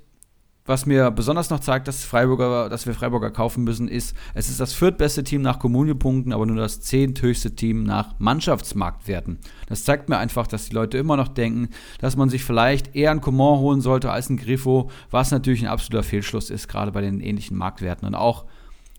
[0.70, 4.60] was mir besonders noch zeigt, dass, Freiburger, dass wir Freiburger kaufen müssen, ist, es ist
[4.60, 9.40] das viertbeste Team nach Kommuniepunkten, aber nur das zehnthöchste Team nach Mannschaftsmarktwerten.
[9.68, 13.10] Das zeigt mir einfach, dass die Leute immer noch denken, dass man sich vielleicht eher
[13.10, 17.02] einen Coman holen sollte als einen Griffo, was natürlich ein absoluter Fehlschluss ist, gerade bei
[17.02, 18.08] den ähnlichen Marktwerten.
[18.08, 18.46] Und auch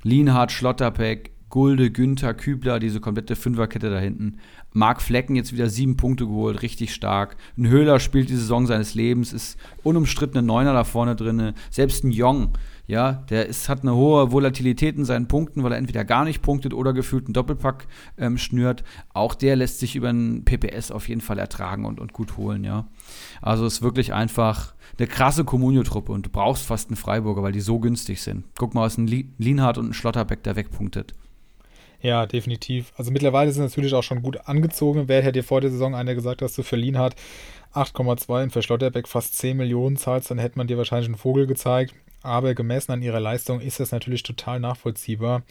[0.02, 4.38] Lienhardt, Schlotterbeck, Gulde, Günther, Kübler, diese komplette Fünferkette da hinten.
[4.72, 7.36] Marc Flecken jetzt wieder sieben Punkte geholt, richtig stark.
[7.58, 11.54] Ein Höhler spielt die Saison seines Lebens, ist unumstritten ein Neuner da vorne drin.
[11.70, 12.52] Selbst ein Jong,
[12.86, 16.40] ja, der ist, hat eine hohe Volatilität in seinen Punkten, weil er entweder gar nicht
[16.40, 18.84] punktet oder gefühlt einen Doppelpack ähm, schnürt.
[19.12, 22.62] Auch der lässt sich über einen PPS auf jeden Fall ertragen und, und gut holen,
[22.62, 22.86] ja.
[23.42, 27.60] Also ist wirklich einfach eine krasse Kommunio-Truppe und du brauchst fast einen Freiburger, weil die
[27.60, 28.44] so günstig sind.
[28.56, 31.14] Guck mal, was ein Lienhardt und ein Schlotterbeck da wegpunktet.
[32.02, 32.92] Ja, definitiv.
[32.96, 35.04] Also mittlerweile sind natürlich auch schon gut angezogen.
[35.06, 37.14] Wer hätte dir vor der Saison einer gesagt, dass du für Lienhardt
[37.74, 41.46] 8,2 und für Schlotterbeck fast 10 Millionen zahlst, dann hätte man dir wahrscheinlich einen Vogel
[41.46, 41.94] gezeigt.
[42.22, 45.42] Aber gemessen an ihrer Leistung ist das natürlich total nachvollziehbar.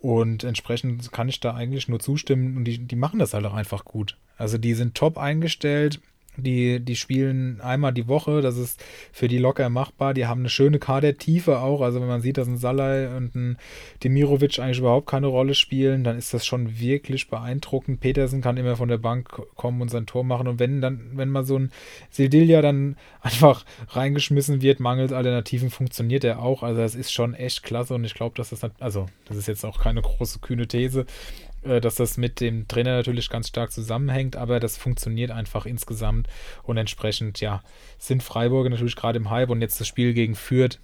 [0.00, 2.56] Und entsprechend kann ich da eigentlich nur zustimmen.
[2.56, 4.16] Und die, die machen das halt auch einfach gut.
[4.36, 6.00] Also die sind top eingestellt.
[6.36, 8.82] Die, die spielen einmal die Woche, das ist
[9.12, 10.14] für die locker machbar.
[10.14, 11.80] Die haben eine schöne Kadertiefe auch.
[11.80, 13.58] Also wenn man sieht, dass ein Salai und ein
[14.04, 18.00] Demirovic eigentlich überhaupt keine Rolle spielen, dann ist das schon wirklich beeindruckend.
[18.00, 20.48] Petersen kann immer von der Bank kommen und sein Tor machen.
[20.48, 21.70] Und wenn dann, wenn mal so ein
[22.10, 26.62] Sildilia dann einfach reingeschmissen wird, mangels Alternativen, funktioniert er auch.
[26.62, 29.64] Also das ist schon echt klasse und ich glaube, dass das, also das ist jetzt
[29.64, 31.06] auch keine große kühne These,
[31.80, 36.28] dass das mit dem Trainer natürlich ganz stark zusammenhängt, aber das funktioniert einfach insgesamt
[36.62, 37.62] und entsprechend, ja,
[37.98, 40.78] sind Freiburger natürlich gerade im Hype und jetzt das Spiel gegen Fürth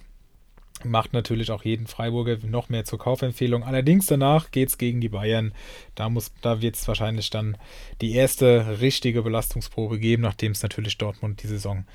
[0.83, 3.63] macht natürlich auch jeden Freiburger noch mehr zur Kaufempfehlung.
[3.63, 5.53] Allerdings danach geht es gegen die Bayern.
[5.95, 6.11] Da,
[6.41, 7.57] da wird es wahrscheinlich dann
[8.01, 11.85] die erste richtige Belastungsprobe geben, nachdem es natürlich Dortmund die Saison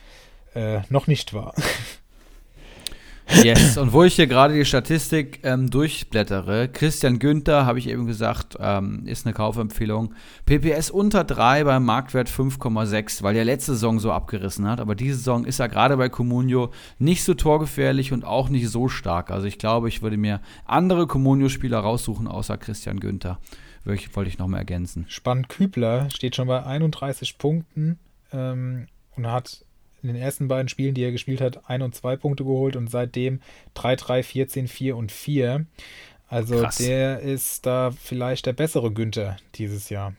[0.55, 1.55] äh, noch nicht war.
[3.43, 8.07] Yes, und wo ich hier gerade die Statistik ähm, durchblättere, Christian Günther, habe ich eben
[8.07, 10.15] gesagt, ähm, ist eine Kaufempfehlung.
[10.47, 14.81] PPS unter 3 beim Marktwert 5,6, weil der letzte Saison so abgerissen hat.
[14.81, 18.89] Aber diese Saison ist er gerade bei Comunio nicht so torgefährlich und auch nicht so
[18.89, 19.31] stark.
[19.31, 23.39] Also ich glaube, ich würde mir andere Comunio-Spieler raussuchen, außer Christian Günther.
[23.85, 25.07] Wollte ich noch mal ergänzen.
[25.09, 27.99] Spannend, Kübler steht schon bei 31 Punkten
[28.33, 29.65] ähm, und hat
[30.03, 32.91] in den ersten beiden Spielen, die er gespielt hat, ein und zwei Punkte geholt und
[32.91, 33.41] seitdem
[33.75, 35.67] 3, 3, 14, 4 und 4.
[36.29, 36.77] Also Krass.
[36.77, 40.15] der ist da vielleicht der bessere Günther dieses Jahr.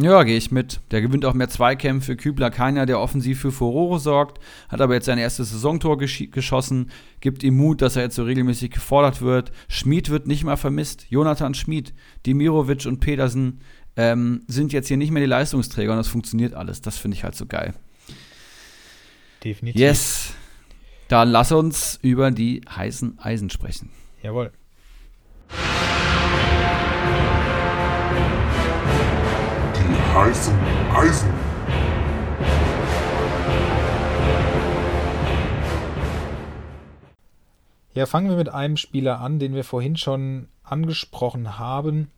[0.00, 0.80] Ja, gehe ich mit.
[0.92, 2.14] Der gewinnt auch mehr Zweikämpfe.
[2.14, 6.92] Kübler keiner, der offensiv für Furore sorgt, hat aber jetzt sein erstes Saisontor gesch geschossen,
[7.18, 9.50] gibt ihm Mut, dass er jetzt so regelmäßig gefordert wird.
[9.66, 11.06] Schmid wird nicht mal vermisst.
[11.10, 11.94] Jonathan Schmid,
[12.26, 13.58] Dimirovic und Pedersen
[13.96, 16.80] ähm, sind jetzt hier nicht mehr die Leistungsträger und das funktioniert alles.
[16.80, 17.74] Das finde ich halt so geil.
[19.44, 19.80] Definitiv.
[19.80, 20.34] Yes.
[21.08, 23.90] Dann lass uns über die heißen Eisen sprechen.
[24.22, 24.52] Jawohl.
[29.74, 30.58] Die heißen
[30.94, 31.30] Eisen.
[37.94, 42.10] Ja, fangen wir mit einem Spieler an, den wir vorhin schon angesprochen haben.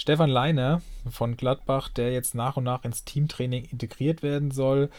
[0.00, 0.80] Stefan Leiner
[1.10, 4.90] von Gladbach, der jetzt nach und nach ins Teamtraining integriert werden soll,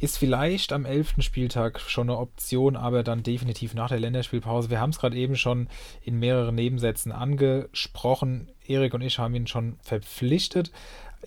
[0.00, 1.14] ist vielleicht am 11.
[1.20, 4.68] Spieltag schon eine Option, aber dann definitiv nach der Länderspielpause.
[4.68, 5.68] Wir haben es gerade eben schon
[6.02, 8.48] in mehreren Nebensätzen angesprochen.
[8.66, 10.72] Erik und ich haben ihn schon verpflichtet.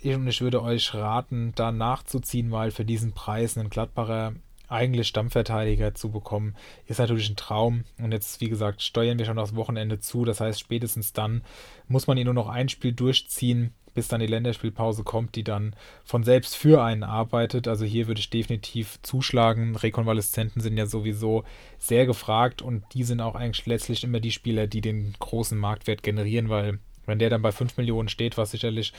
[0.04, 4.34] Und ich würde euch raten, da nachzuziehen, weil für diesen Preis ein Gladbacher
[4.72, 6.56] eigentlich Stammverteidiger zu bekommen,
[6.88, 7.84] ist natürlich ein Traum.
[8.00, 10.26] Und jetzt, wie gesagt, steuern wir schon das Wochenende zu.
[10.26, 11.42] Das heißt, spätestens dann
[11.88, 15.76] muss man ihn nur noch ein Spiel durchziehen, bis dann die Länderspielpause kommt, die dann
[16.04, 17.68] von selbst für einen arbeitet.
[17.68, 19.76] Also hier würde ich definitiv zuschlagen.
[19.76, 21.44] Rekonvaleszenten sind ja sowieso
[21.78, 26.04] sehr gefragt und die sind auch eigentlich letztlich immer die Spieler, die den großen Marktwert
[26.04, 28.94] generieren, weil wenn der dann bei 5 Millionen steht, was sicherlich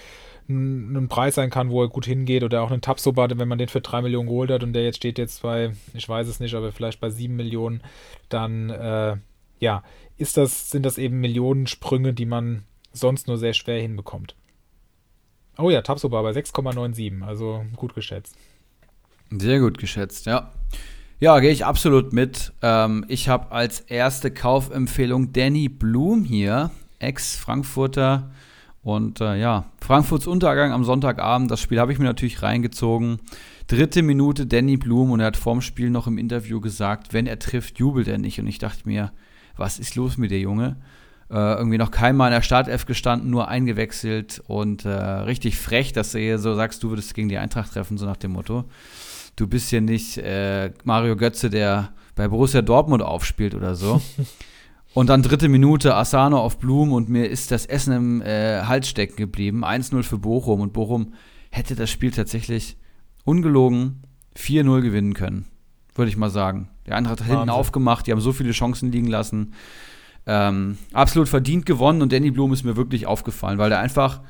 [0.48, 3.68] ein Preis sein kann, wo er gut hingeht, oder auch einen Tapsoba, wenn man den
[3.68, 6.54] für 3 Millionen geholt hat und der jetzt steht jetzt bei, ich weiß es nicht,
[6.54, 7.82] aber vielleicht bei 7 Millionen,
[8.28, 9.16] dann äh,
[9.60, 9.84] ja,
[10.16, 14.34] ist das, sind das eben Millionensprünge, die man sonst nur sehr schwer hinbekommt.
[15.58, 18.36] Oh ja, Tapsoba bei 6,97, also gut geschätzt.
[19.30, 20.52] Sehr gut geschätzt, ja.
[21.20, 22.52] Ja, gehe ich absolut mit.
[22.62, 26.72] Ähm, ich habe als erste Kaufempfehlung Danny Blum hier,
[27.02, 28.30] Ex-Frankfurter
[28.82, 33.20] und äh, ja, Frankfurts Untergang am Sonntagabend, das Spiel habe ich mir natürlich reingezogen.
[33.68, 37.38] Dritte Minute Danny Blum und er hat vorm Spiel noch im Interview gesagt, wenn er
[37.38, 38.40] trifft, jubelt er nicht.
[38.40, 39.12] Und ich dachte mir,
[39.56, 40.76] was ist los mit der Junge?
[41.30, 46.12] Äh, irgendwie noch keinmal in der Startelf gestanden, nur eingewechselt und äh, richtig frech, dass
[46.12, 48.64] du hier so sagst, du würdest gegen die Eintracht treffen, so nach dem Motto.
[49.36, 54.02] Du bist hier nicht äh, Mario Götze, der bei Borussia Dortmund aufspielt oder so.
[54.94, 58.88] Und dann dritte Minute Asano auf Blum und mir ist das Essen im äh, Hals
[58.88, 59.64] stecken geblieben.
[59.64, 61.14] 1-0 für Bochum und Bochum
[61.50, 62.76] hätte das Spiel tatsächlich
[63.24, 64.02] ungelogen
[64.36, 65.46] 4-0 gewinnen können,
[65.94, 66.68] würde ich mal sagen.
[66.86, 69.54] Der Eintracht hat hinten aufgemacht, die haben so viele Chancen liegen lassen.
[70.26, 74.20] Ähm, absolut verdient gewonnen und Danny Blum ist mir wirklich aufgefallen, weil der einfach,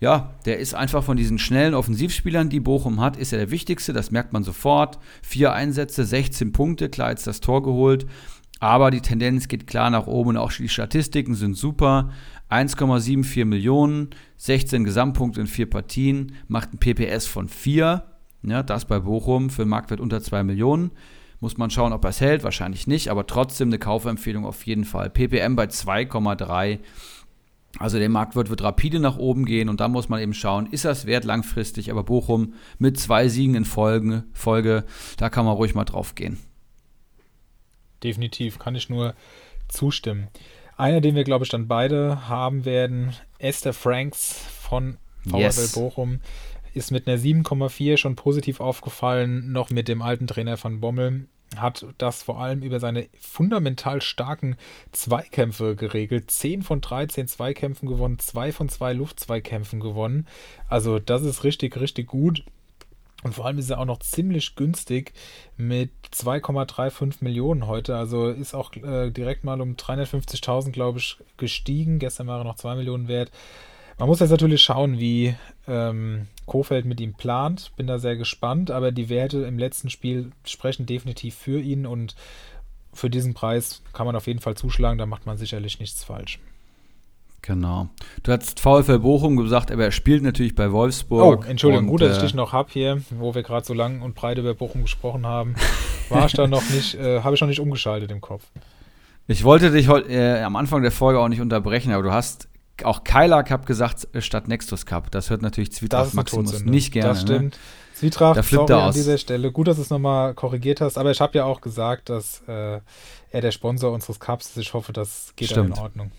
[0.00, 3.92] ja, der ist einfach von diesen schnellen Offensivspielern, die Bochum hat, ist er der wichtigste,
[3.92, 4.98] das merkt man sofort.
[5.22, 8.06] Vier Einsätze, 16 Punkte, klar jetzt das Tor geholt.
[8.58, 12.10] Aber die Tendenz geht klar nach oben und auch die Statistiken sind super.
[12.50, 18.04] 1,74 Millionen, 16 Gesamtpunkte in vier Partien, macht ein PPS von 4.
[18.42, 20.92] Ja, das bei Bochum für einen Marktwert unter 2 Millionen.
[21.40, 24.84] Muss man schauen, ob er es hält, wahrscheinlich nicht, aber trotzdem eine Kaufempfehlung auf jeden
[24.84, 25.10] Fall.
[25.10, 26.78] PPM bei 2,3.
[27.78, 30.86] Also der Marktwert wird rapide nach oben gehen und da muss man eben schauen, ist
[30.86, 34.84] das wert langfristig, aber Bochum mit zwei Siegen in Folge, Folge
[35.18, 36.38] da kann man ruhig mal drauf gehen
[38.06, 39.14] definitiv, kann ich nur
[39.68, 40.28] zustimmen.
[40.76, 45.72] Einer, den wir, glaube ich, dann beide haben werden, Esther Franks von VfL yes.
[45.72, 46.20] Bochum,
[46.74, 51.26] ist mit einer 7,4 schon positiv aufgefallen, noch mit dem alten Trainer von Bommel.
[51.56, 54.56] Hat das vor allem über seine fundamental starken
[54.92, 56.30] Zweikämpfe geregelt.
[56.30, 60.26] 10 von 13 Zweikämpfen gewonnen, 2 von 2 Luftzweikämpfen gewonnen.
[60.68, 62.44] Also, das ist richtig, richtig gut.
[63.22, 65.12] Und vor allem ist er auch noch ziemlich günstig
[65.56, 67.96] mit 2,35 Millionen heute.
[67.96, 71.98] Also ist auch äh, direkt mal um 350.000, glaube ich, gestiegen.
[71.98, 73.30] Gestern war er noch 2 Millionen wert.
[73.98, 75.34] Man muss jetzt natürlich schauen, wie
[75.66, 77.72] ähm, Kofeld mit ihm plant.
[77.76, 82.14] Bin da sehr gespannt, aber die Werte im letzten Spiel sprechen definitiv für ihn und
[82.92, 84.98] für diesen Preis kann man auf jeden Fall zuschlagen.
[84.98, 86.38] Da macht man sicherlich nichts falsch.
[87.46, 87.88] Genau.
[88.24, 91.44] Du hast VfL Bochum gesagt, aber er spielt natürlich bei Wolfsburg.
[91.44, 93.72] Oh, Entschuldigung, und, gut, dass ich äh, dich noch habe hier, wo wir gerade so
[93.72, 95.54] lang und breit über Bochum gesprochen haben.
[96.08, 98.42] War ich da noch nicht, äh, habe ich noch nicht umgeschaltet im Kopf.
[99.28, 102.48] Ich wollte dich heute äh, am Anfang der Folge auch nicht unterbrechen, aber du hast
[102.82, 105.12] auch Keiler Cup gesagt äh, statt Nextus Cup.
[105.12, 107.10] Das hört natürlich Zwietracht Maximus nicht gerne.
[107.10, 107.26] Das ne?
[107.26, 107.52] stimmt.
[107.54, 107.60] Ne?
[107.94, 109.52] Zwietracht, sorry an dieser Stelle.
[109.52, 112.80] Gut, dass du es nochmal korrigiert hast, aber ich habe ja auch gesagt, dass äh,
[113.30, 114.56] er der Sponsor unseres Cups ist.
[114.58, 116.10] Ich hoffe, das geht in Ordnung.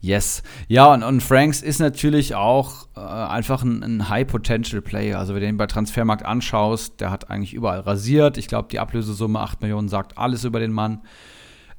[0.00, 0.42] Yes.
[0.68, 5.18] Ja, und, und Franks ist natürlich auch äh, einfach ein, ein High-Potential-Player.
[5.18, 8.38] Also, wenn du den bei Transfermarkt anschaust, der hat eigentlich überall rasiert.
[8.38, 11.02] Ich glaube, die Ablösesumme 8 Millionen sagt alles über den Mann.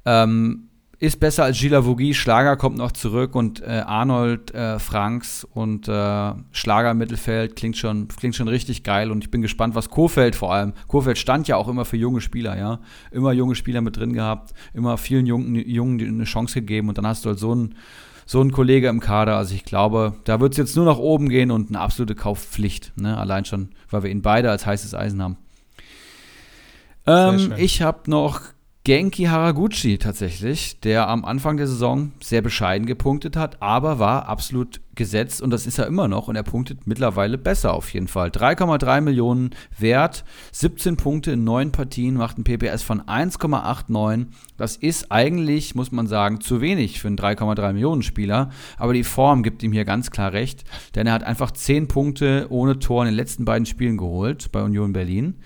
[0.04, 0.68] Ähm,
[1.02, 2.14] ist besser als Gila Vogie.
[2.14, 7.76] Schlager kommt noch zurück und äh, Arnold äh, Franks und äh, Schlager im Mittelfeld klingt
[7.76, 10.74] schon, klingt schon richtig geil und ich bin gespannt, was Kofeld vor allem.
[10.86, 12.78] Kofeld stand ja auch immer für junge Spieler, ja.
[13.10, 17.06] Immer junge Spieler mit drin gehabt, immer vielen Jungen, Jungen eine Chance gegeben und dann
[17.08, 17.74] hast du halt so einen
[18.32, 19.36] so ein Kollege im Kader.
[19.36, 22.92] Also ich glaube, da wird es jetzt nur nach oben gehen und eine absolute Kaufpflicht.
[22.96, 23.16] Ne?
[23.16, 25.36] Allein schon, weil wir ihn beide als heißes Eisen haben.
[27.06, 28.40] Ähm, ich habe noch
[28.84, 34.80] Genki Haraguchi tatsächlich, der am Anfang der Saison sehr bescheiden gepunktet hat, aber war absolut
[34.96, 38.30] gesetzt und das ist er immer noch und er punktet mittlerweile besser auf jeden Fall.
[38.30, 44.26] 3,3 Millionen wert, 17 Punkte in 9 Partien, macht ein PPS von 1,89.
[44.56, 49.04] Das ist eigentlich, muss man sagen, zu wenig für einen 3,3 Millionen Spieler, aber die
[49.04, 50.64] Form gibt ihm hier ganz klar recht,
[50.96, 54.60] denn er hat einfach 10 Punkte ohne Tor in den letzten beiden Spielen geholt bei
[54.60, 55.36] Union Berlin.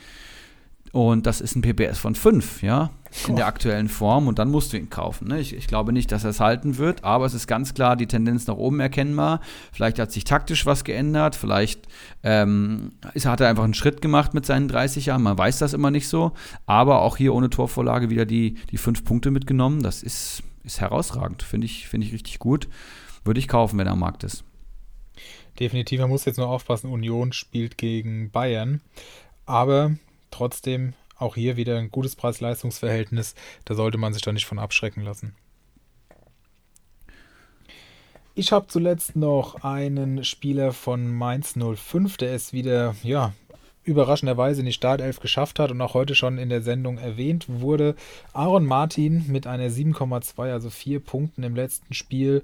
[0.97, 2.89] Und das ist ein PPS von 5, ja,
[3.29, 4.29] in der aktuellen Form.
[4.29, 5.29] Und dann musst du ihn kaufen.
[5.29, 5.41] Ne?
[5.41, 8.07] Ich, ich, glaube nicht, dass er es halten wird, aber es ist ganz klar die
[8.07, 9.43] Tendenz nach oben erkennbar.
[9.73, 11.37] Vielleicht hat sich taktisch was geändert.
[11.37, 11.87] Vielleicht
[12.23, 15.23] ähm, ist, hat er einfach einen Schritt gemacht mit seinen 30 Jahren.
[15.23, 16.33] Man weiß das immer nicht so.
[16.65, 19.83] Aber auch hier ohne Torvorlage wieder die, die fünf Punkte mitgenommen.
[19.83, 21.43] Das ist, ist herausragend.
[21.43, 22.69] Finde ich, find ich richtig gut.
[23.23, 24.45] Würde ich kaufen, wenn er am Markt ist.
[25.61, 28.81] Definitiv, man muss jetzt nur aufpassen, Union spielt gegen Bayern.
[29.45, 29.95] Aber
[30.37, 33.35] trotzdem auch hier wieder ein gutes Preis-Leistungs-Verhältnis.
[33.65, 35.35] Da sollte man sich da nicht von abschrecken lassen.
[38.35, 43.33] Ich habe zuletzt noch einen Spieler von Mainz 05, der es wieder, ja,
[43.83, 47.95] überraschenderweise in die Startelf geschafft hat und auch heute schon in der Sendung erwähnt wurde.
[48.35, 52.43] Aaron Martin mit einer 7,2, also 4 Punkten im letzten Spiel.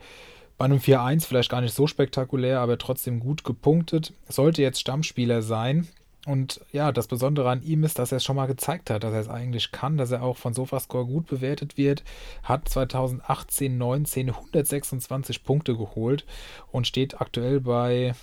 [0.57, 4.14] Bei einem 4-1 vielleicht gar nicht so spektakulär, aber trotzdem gut gepunktet.
[4.28, 5.88] Sollte jetzt Stammspieler sein.
[6.25, 9.12] Und ja, das Besondere an ihm ist, dass er es schon mal gezeigt hat, dass
[9.12, 12.05] er es eigentlich kann, dass er auch von Sofascore gut bewertet wird,
[12.45, 16.25] hat 2018, 19 126 Punkte geholt
[16.70, 18.14] und steht aktuell bei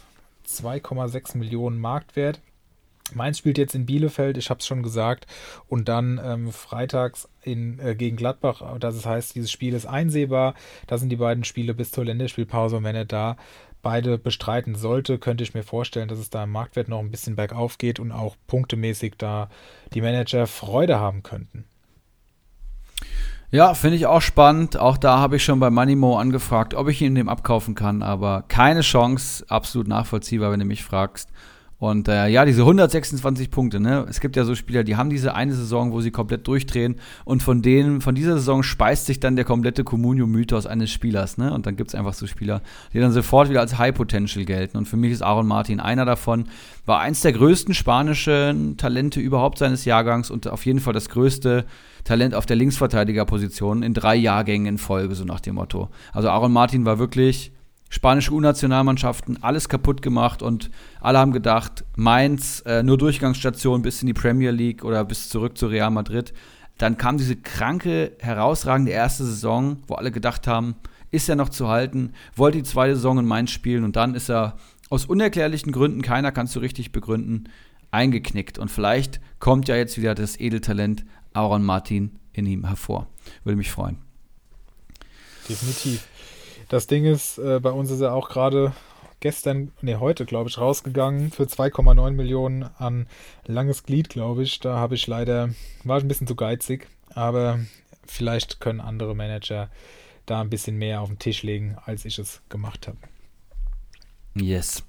[0.47, 2.39] 2,6 Millionen Marktwert.
[3.13, 5.25] Mainz spielt jetzt in Bielefeld, ich habe es schon gesagt,
[5.67, 8.61] und dann ähm, freitags in, äh, gegen Gladbach.
[8.79, 10.53] Das heißt, dieses Spiel ist einsehbar.
[10.87, 12.77] Das sind die beiden Spiele bis zur Länderspielpause.
[12.77, 13.37] Und wenn er da
[13.81, 17.35] beide bestreiten sollte, könnte ich mir vorstellen, dass es da im Marktwert noch ein bisschen
[17.35, 19.49] bergauf geht und auch punktemäßig da
[19.93, 21.65] die Manager Freude haben könnten.
[23.51, 24.77] Ja, finde ich auch spannend.
[24.77, 28.43] Auch da habe ich schon bei Moneymo angefragt, ob ich ihn dem abkaufen kann, aber
[28.47, 29.43] keine Chance.
[29.47, 31.29] Absolut nachvollziehbar, wenn du mich fragst.
[31.79, 34.05] Und äh, ja, diese 126 Punkte, ne?
[34.09, 37.41] Es gibt ja so Spieler, die haben diese eine Saison, wo sie komplett durchdrehen und
[37.41, 41.53] von denen, von dieser Saison speist sich dann der komplette Communio-Mythos eines Spielers, ne?
[41.53, 42.61] Und dann gibt es einfach so Spieler,
[42.93, 44.77] die dann sofort wieder als High Potential gelten.
[44.77, 46.45] Und für mich ist Aaron Martin einer davon.
[46.85, 51.65] War eins der größten spanischen Talente überhaupt seines Jahrgangs und auf jeden Fall das größte
[52.03, 55.89] Talent auf der Linksverteidigerposition in drei Jahrgängen in Folge, so nach dem Motto.
[56.11, 57.53] Also Aaron Martin war wirklich
[57.89, 60.69] spanische U-Nationalmannschaften, alles kaputt gemacht und
[61.01, 65.57] alle haben gedacht, Mainz äh, nur Durchgangsstation bis in die Premier League oder bis zurück
[65.57, 66.33] zu Real Madrid.
[66.77, 70.75] Dann kam diese kranke, herausragende erste Saison, wo alle gedacht haben,
[71.11, 74.29] ist er noch zu halten, wollte die zweite Saison in Mainz spielen und dann ist
[74.29, 74.57] er
[74.89, 77.49] aus unerklärlichen Gründen, keiner kann es so richtig begründen,
[77.91, 78.57] eingeknickt.
[78.57, 83.07] Und vielleicht kommt ja jetzt wieder das Edeltalent Aaron Martin in ihm hervor.
[83.43, 83.97] Würde mich freuen.
[85.47, 86.07] Definitiv.
[86.69, 88.73] Das Ding ist, äh, bei uns ist er auch gerade
[89.19, 93.07] gestern, nee, heute, glaube ich, rausgegangen für 2,9 Millionen an
[93.45, 94.59] langes Glied, glaube ich.
[94.59, 95.49] Da habe ich leider,
[95.83, 97.59] war ein bisschen zu geizig, aber
[98.05, 99.69] vielleicht können andere Manager
[100.27, 102.97] da ein bisschen mehr auf den Tisch legen, als ich es gemacht habe.
[104.35, 104.83] Yes.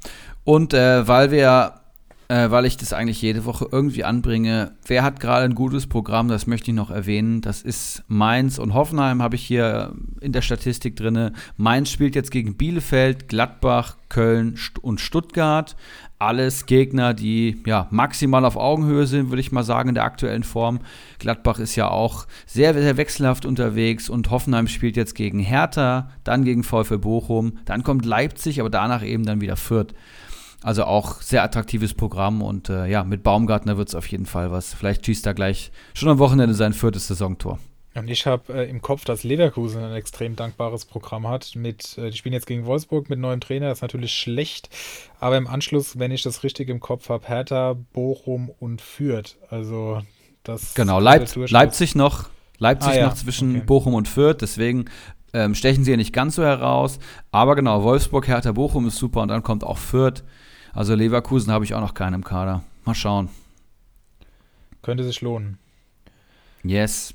[0.44, 1.79] Und äh, weil wir
[2.30, 4.70] äh, weil ich das eigentlich jede Woche irgendwie anbringe.
[4.86, 6.28] Wer hat gerade ein gutes Programm?
[6.28, 7.40] Das möchte ich noch erwähnen.
[7.40, 11.32] Das ist Mainz und Hoffenheim habe ich hier in der Statistik drin.
[11.56, 15.74] Mainz spielt jetzt gegen Bielefeld, Gladbach, Köln und Stuttgart.
[16.20, 20.44] Alles Gegner, die ja maximal auf Augenhöhe sind, würde ich mal sagen, in der aktuellen
[20.44, 20.78] Form.
[21.18, 26.44] Gladbach ist ja auch sehr, sehr wechselhaft unterwegs und Hoffenheim spielt jetzt gegen Hertha, dann
[26.44, 29.94] gegen VfL Bochum, dann kommt Leipzig, aber danach eben dann wieder Fürth.
[30.62, 34.50] Also auch sehr attraktives Programm und äh, ja, mit Baumgartner wird es auf jeden Fall
[34.50, 34.74] was.
[34.74, 37.58] Vielleicht schießt er gleich schon am Wochenende sein viertes Saisontor.
[37.94, 41.56] Und ich habe äh, im Kopf, dass Leverkusen ein extrem dankbares Programm hat.
[41.56, 44.68] Mit, äh, die spielen jetzt gegen Wolfsburg mit neuem Trainer, das ist natürlich schlecht.
[45.18, 49.38] Aber im Anschluss, wenn ich das richtig im Kopf habe, Hertha, Bochum und Fürth.
[49.48, 50.02] Also
[50.44, 50.74] das.
[50.74, 52.28] Genau, Leip Leipzig noch.
[52.58, 53.06] Leipzig ah, ja.
[53.06, 53.64] noch zwischen okay.
[53.66, 54.38] Bochum und Fürth.
[54.40, 54.84] Deswegen
[55.32, 56.98] ähm, stechen sie ja nicht ganz so heraus.
[57.32, 60.22] Aber genau, Wolfsburg, Hertha, Bochum ist super und dann kommt auch Fürth.
[60.72, 62.62] Also Leverkusen habe ich auch noch keinen im Kader.
[62.84, 63.28] Mal schauen.
[64.82, 65.58] Könnte sich lohnen.
[66.62, 67.14] Yes.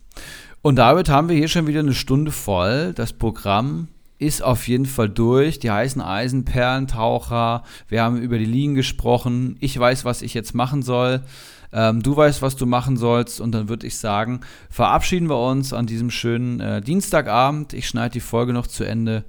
[0.61, 2.93] Und damit haben wir hier schon wieder eine Stunde voll.
[2.93, 3.87] Das Programm
[4.17, 5.59] ist auf jeden Fall durch.
[5.59, 7.63] Die heißen Eisen, Perlentaucher.
[7.87, 9.57] Wir haben über die Ligen gesprochen.
[9.59, 11.23] Ich weiß, was ich jetzt machen soll.
[11.71, 13.41] Ähm, du weißt, was du machen sollst.
[13.41, 17.73] Und dann würde ich sagen, verabschieden wir uns an diesem schönen äh, Dienstagabend.
[17.73, 19.25] Ich schneide die Folge noch zu Ende.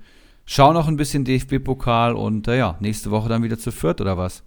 [0.49, 4.17] Schau noch ein bisschen DFB-Pokal und äh, ja, nächste Woche dann wieder zu Fürth oder
[4.17, 4.45] was?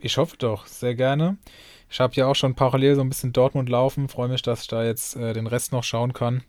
[0.00, 1.36] Ich hoffe doch, sehr gerne.
[1.90, 4.08] Ich habe ja auch schon parallel so ein bisschen Dortmund laufen.
[4.08, 6.42] Freue mich, dass ich da jetzt äh, den Rest noch schauen kann.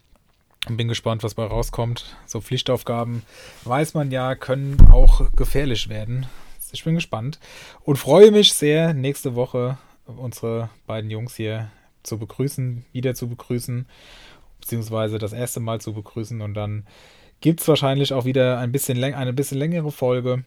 [0.70, 2.16] Und bin gespannt, was bei rauskommt.
[2.26, 3.24] So Pflichtaufgaben,
[3.66, 6.26] weiß man ja, können auch gefährlich werden.
[6.72, 7.40] Ich bin gespannt
[7.84, 11.70] und freue mich sehr, nächste Woche unsere beiden Jungs hier
[12.04, 13.86] zu begrüßen, wieder zu begrüßen,
[14.62, 16.42] beziehungsweise das erste Mal zu begrüßen.
[16.42, 16.86] Und dann
[17.42, 20.44] gibt es wahrscheinlich auch wieder ein bisschen eine bisschen längere Folge.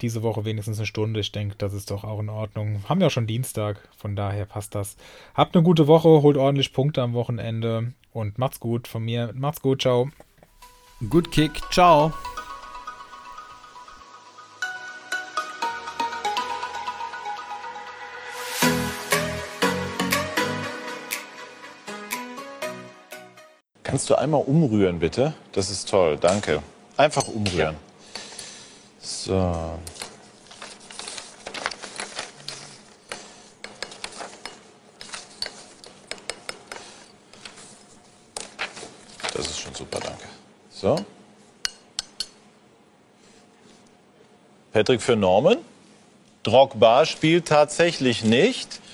[0.00, 1.20] Diese Woche wenigstens eine Stunde.
[1.20, 2.82] Ich denke, das ist doch auch in Ordnung.
[2.88, 4.96] Haben ja auch schon Dienstag, von daher passt das.
[5.34, 9.32] Habt eine gute Woche, holt ordentlich Punkte am Wochenende und macht's gut von mir.
[9.34, 10.10] Macht's gut, ciao.
[11.08, 12.12] Good Kick, ciao.
[23.98, 25.34] Kannst du einmal umrühren, bitte?
[25.50, 26.62] Das ist toll, danke.
[26.96, 27.74] Einfach umrühren.
[29.00, 29.76] So.
[39.34, 40.26] Das ist schon super, danke.
[40.70, 41.04] So.
[44.72, 45.58] Patrick für Norman.
[46.44, 48.80] Drogba spielt tatsächlich nicht.